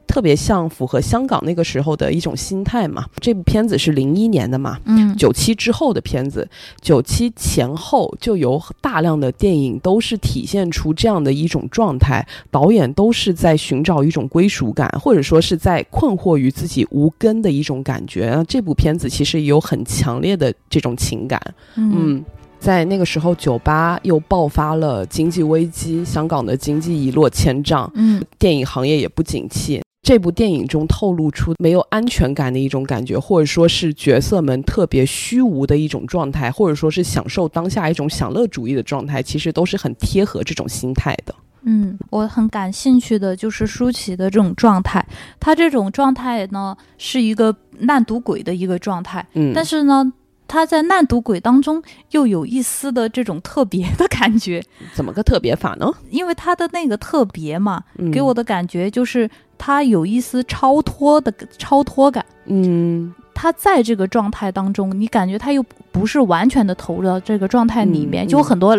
[0.06, 3.04] 特别像符合香港那个时候的一种心态嘛。
[3.20, 6.48] 这部片子是零一年的嘛，嗯，九七之后的片子，
[6.80, 18.46] 九七前后就有大量的电影都是体现出这样的一种状态，导演都是在寻找一种归属感，或者说是在困惑于自己无根的一种感觉。
[18.48, 21.42] 这部片子其实也有很强烈的这种情感，
[21.76, 22.26] 嗯嗯。
[22.62, 29.82] 在那个时候，酒吧又爆发了经济危机，香港的经济一落千丈，嗯电影行业也不景气。
[30.04, 41.34] 这部电影中透露出没有安全感的一种感觉，或者说是角色们特别虚无的一种状态，或者说是享受当下一种享乐主义的状态，其实都是很贴合这种心态的。
[41.64, 45.04] 嗯，我很感兴趣的就是舒淇的这种状态，
[45.40, 50.14] 她这种状态呢是一个烂赌鬼的一个状态，嗯，但是呢。
[50.52, 54.62] 他在烂赌鬼当中又有一丝的这种特别的感觉，
[54.94, 55.90] 怎么个特别法呢？
[56.10, 62.26] 因为他的那个特别嘛，嗯、给我的感觉就是他有一丝超脱的超脱感。
[62.48, 68.78] 嗯，他在这个状态当中，你感觉他又不是完全的投入到这个状态里面，嗯就很多。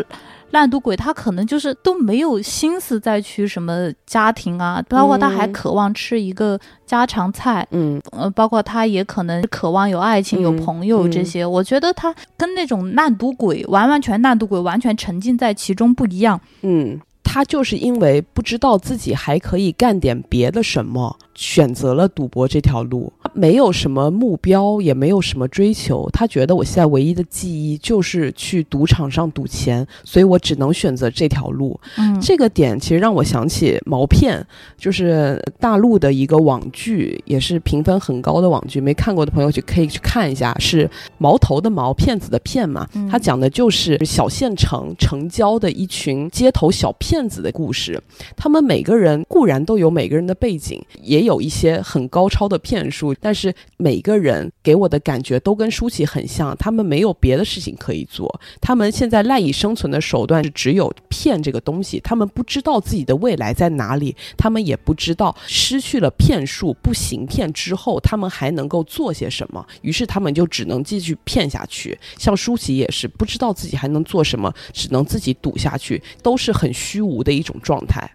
[0.53, 11.45] 烂赌鬼，他可能就是都没有心思再去什么家庭啊，包括他还嗯渴望吃一个家常菜，嗯呃，包括他也可能渴望有爱情、有嗯朋友这嗯些。
[11.45, 16.41] 我觉得他跟那种烂赌鬼完完全烂赌鬼完全沉浸在其中不一样。
[16.61, 23.13] 嗯，他就是因为不知道自己还可以干点别的什么，选择了赌博这条路。
[23.21, 26.09] 他没有什么目标，也没有什么追求。
[26.13, 31.79] 他觉得我现在唯一的记忆就是去赌场上赌钱，所以我只能选择这条路。
[31.97, 34.47] 嗯，这个点其实让我想起毛片，
[34.79, 38.81] 就是大陆的一个网剧，也是评分很高的网剧。
[38.81, 40.89] 没看过的朋友去可以去看一下，是
[41.19, 42.87] 毛头的毛，骗子的骗嘛。
[43.11, 48.01] 他讲的就是小县城城郊的一群街头小骗子的故事。
[48.37, 56.57] 他们每个人固然都有每个人的背景，也有有一些很高超的骗术，但是每个人给我的感觉都跟舒淇很像。
[56.59, 61.99] 他们没有别的事情可以做，他们现在赖以生存的手段是只有骗这个东西。
[62.01, 69.67] 他们不知道自己的未来在哪里，他们也不知道失去了骗术不行骗之后，他们还能够做些什么。
[69.81, 71.99] 于是他们就只能继续骗下去。
[72.19, 78.11] 像舒淇也是不知道自己还能做什么，只能自己赌下去，都是很虚无的一种状态。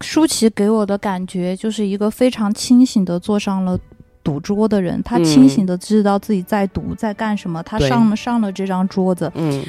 [0.00, 3.78] 舒淇给我的感觉就是一个非常清醒的坐上了
[4.22, 9.30] 赌桌的人，他嗯清醒的知道自己在赌，在干什么，他上了上了这张桌子。
[9.34, 9.64] 嗯。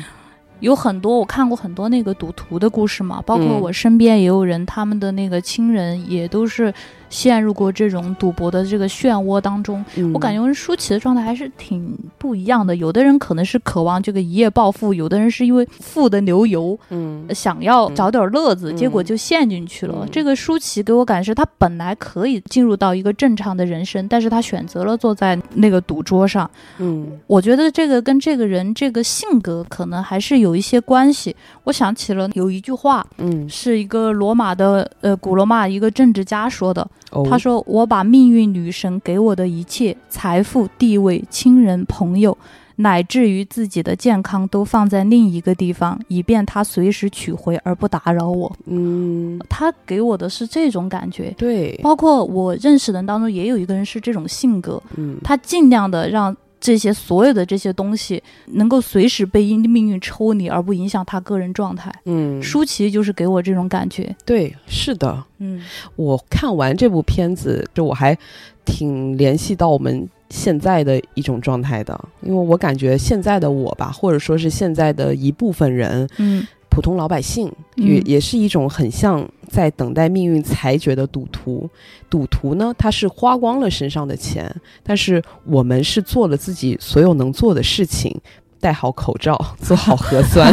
[0.59, 3.59] 有很多我看过很多那个赌徒的故事嘛，包括嗯。
[3.59, 6.74] 我身边也有人，他们的那个亲人也都是
[7.14, 9.86] 陷入过这种赌博的这个漩涡当中。
[9.95, 12.76] 嗯我感觉跟舒淇的状态还是挺不一样的。
[12.76, 19.99] 有的人可能是渴望这个一夜暴富，有的人是因为富的流油，嗯想要找点乐子，嗯结果就陷进去了。
[20.01, 26.49] 嗯这个舒淇给我感是，她本来可以进入到一个正常的人生，但是她选择了坐在那个赌桌上。
[26.80, 31.36] 嗯我觉得这个跟这个人这个性格可能还是有一些关系。
[31.66, 37.26] 我想起了有一句话，嗯，是一个罗马的呃古罗马一个政治家说的，哦。
[37.30, 42.38] 他说：“我把命运女神给我的一切财富、地位、亲人、朋友，
[42.78, 48.51] 乃至于自己的健康，都放在另一个地方，以便她随时取回而不打扰我。
[48.66, 51.34] 嗯，”他给我的是这种感觉。
[51.38, 55.18] 对，包括我认识的人当中，也有一个人是这种性格，嗯。
[55.24, 61.93] 他尽量的让这些所有的这些东西能够随时被因命运抽离，而不影响他个人状态。
[62.05, 64.16] 嗯，舒淇就是给我这种感觉。
[64.24, 65.22] 对，是的。
[65.39, 65.61] 嗯
[65.97, 68.18] 我看完这部片子，就我还
[68.64, 81.70] 挺联系到我们现在的一种状态的，因为我感觉现在的我吧，或者说是现在的一部分人，嗯普通老百姓，嗯也也是一种很像在等待命运裁决的赌徒。
[82.10, 84.51] 赌徒呢，他是花光了身上的钱，
[84.82, 88.20] 但是我们是做了自己所有能做的事情，
[88.60, 90.51] 戴好口罩， 做好核酸。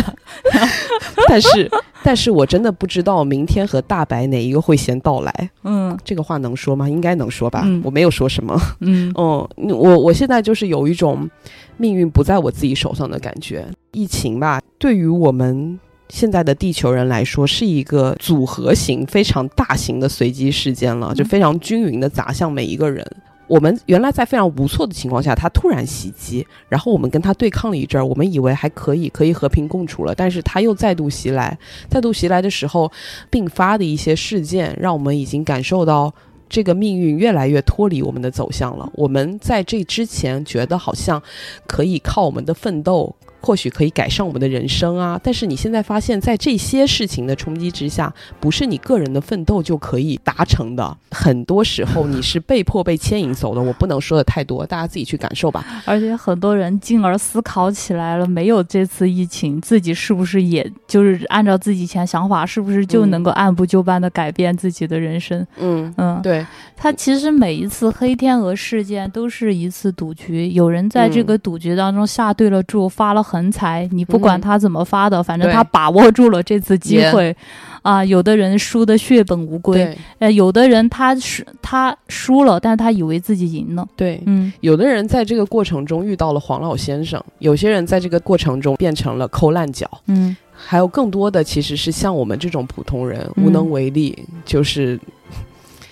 [1.26, 1.70] 但是，
[2.02, 5.50] 但是我真的不知道明天和大白哪一个会先到来。
[5.64, 6.88] 嗯这个话能说吗？
[6.88, 7.62] 应该能说吧。
[7.64, 8.58] 嗯我没有说什么。
[8.80, 11.28] 嗯嗯，我我现在就是有一种
[11.76, 13.66] 命运不在我自己手上的感觉。
[13.92, 15.78] 疫情吧，对于我们
[16.10, 23.06] 现在的地球人来说，是一个组合型、非常大型的随机事件了，就嗯非常均匀的砸向每一个人。
[23.46, 31.58] 我们原来在非常不错的情况下，他突然袭击，然后我们跟他对抗了一阵儿，我们以为还可以，可以和平共处了，但是他又再度袭来，
[31.88, 32.90] 再度袭来的时候，
[33.28, 36.14] 并发的一些事件，让我们已经感受到
[36.48, 38.88] 这个命运越来越脱离我们的走向了。
[38.94, 41.20] 我们在这之前觉得好像
[41.66, 43.14] 可以靠我们的奋斗。
[43.40, 50.96] 或许可以改善我们的人生啊，但是你现在发现，在这些事情的冲击之下，不是你个人的奋斗就可以达成的。
[51.10, 53.60] 很多时候你是被迫被牵引走的。
[53.60, 55.64] 我不能说的太多，大家自己去感受吧。
[55.84, 65.46] 而且很多人进而思考起来了，没有这次疫情，自己是不是也就是按照自己以前想法，是不是就能够按部就班的改变自己的人生？
[65.58, 74.40] 嗯，嗯，对，他其实每一次黑天鹅事件都是一次赌局，有人在这个赌局当中下对了注，发了横财，你不管嗯。
[74.40, 77.36] 他怎么发的，反正他把握住了这次机会。
[77.82, 84.20] 啊，有的人输的血本无归，呃，有的人他是他输了，但是他以为自己赢了，对。
[84.26, 84.52] 嗯。
[84.60, 90.36] 有的人在这个过程中遇到了黄老先生，有些人在这个过程中变成了抠烂脚，嗯。
[90.52, 93.44] 还有更多的其实是像我们这种普通人嗯。
[93.46, 95.00] 无能为力，就是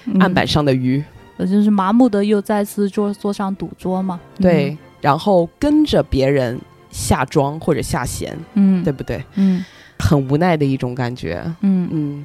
[0.05, 0.20] 嗯。
[0.20, 1.03] 案板上的鱼。
[1.39, 6.61] 我就是麻木的又再次坐坐上赌桌嘛，对，然后跟着别人
[6.91, 9.22] 下庄或者下弦，嗯，对不对？
[9.34, 9.64] 嗯
[9.99, 11.43] 很无奈的一种感觉。
[11.61, 12.24] 嗯嗯，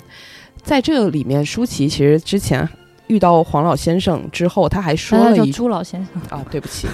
[0.62, 2.68] 在这个里面，舒淇其实之前
[3.08, 6.88] 遇到黄老先生之后，他还说了一朱老先生，啊，对不起，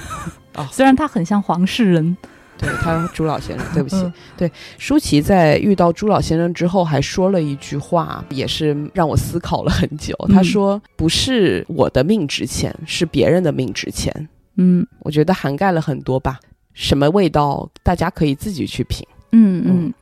[0.53, 2.15] 啊 虽然他很像黄世仁。
[2.61, 3.95] 对他朱老先生，对不起。
[3.95, 10.13] 嗯对，舒淇在遇到朱老先生之后，还说了一句话，也是让我思考了很久。
[10.27, 14.27] 嗯他说：“不是我的命值钱，是别人的命值钱。
[14.57, 16.37] 嗯”我觉得涵盖了很多吧。
[16.73, 19.05] 什么味道，大家可以自己去品。
[19.31, 19.85] 嗯嗯。
[19.85, 19.93] 嗯，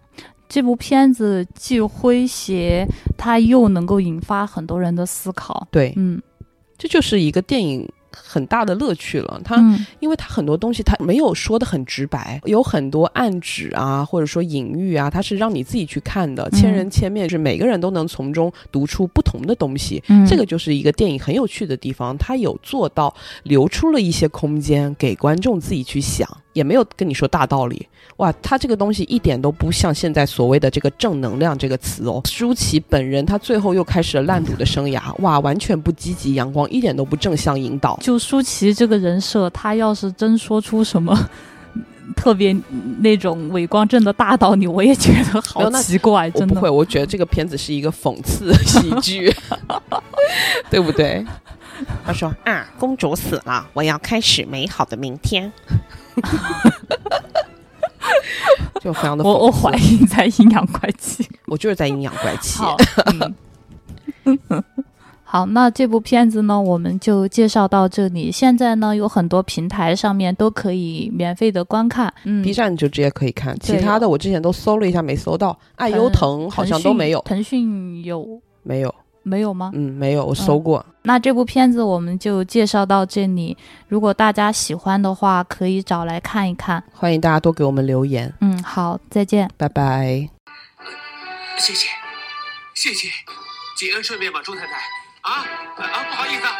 [0.47, 2.87] 这部片子既诙谐，
[3.17, 5.67] 它又能够引发很多人的思考。
[5.71, 6.21] 对，嗯。
[6.77, 9.41] 这就是一个电影很大的乐趣了。
[9.43, 9.85] 它嗯。
[9.99, 20.01] 因为它很多东西它没有说的很直白，有很多暗指啊，或者说隐喻啊，它是让你自己去看的，千人千面，是每个人都能从中读出不同的东西。
[20.07, 23.13] 嗯，这个就是一个电影很有趣的地方，它有做到
[23.43, 27.87] 留出了一些空间给观众自己去想，也没有跟你说大道理。
[28.17, 32.19] 哇，他这个东西一点都不像现在所谓的这个正能量这个词哦。
[32.25, 37.95] 舒淇本人他最后又开始了烂赌的生涯，哇，完全不积极阳光，一点都不正向引导。
[38.01, 41.15] 就舒淇这个人设，他要是真说出什么
[42.17, 42.55] 特别
[43.01, 46.67] 那种伪光正的大道理，我也觉得好奇怪，真不会，。
[46.67, 49.31] 我觉得这个片子是一个讽刺喜剧，
[50.71, 51.23] 对不对？
[52.03, 55.53] 他说：“啊，公主死了，我要开始美好的明天。
[58.81, 61.27] 就非常的我我怀疑在阴阳怪气。
[61.47, 62.59] 我就是在阴阳怪气。
[62.59, 62.75] 好，
[64.25, 64.63] 嗯
[65.29, 68.31] 好，那这部片子呢，我们就介绍到这里。
[68.31, 72.13] 现在呢，有很多平台上面都可以免费的观看。
[72.23, 75.57] 嗯 B 站就直接可以看，其他的我之前都搜了一下，没搜到。
[75.75, 78.95] 爱优腾好像都没有，腾讯有没有，
[79.27, 79.71] 没有吗？
[79.73, 80.85] 嗯没有我搜过。
[81.03, 83.57] 那这部片子我们就介绍到这里
[83.87, 86.83] 如果大家喜欢的话可以找来看一看。
[86.93, 88.33] 欢迎大家多给我们留言。
[88.41, 89.49] 嗯好再见。
[89.57, 90.29] 拜拜。
[91.57, 91.87] 谢谢
[92.73, 93.07] 谢谢
[93.75, 94.73] 节哀顺变吧朱太太
[95.21, 95.45] 啊
[95.77, 96.51] 啊不好意思啊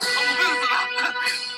[0.00, 1.53] 我病死了。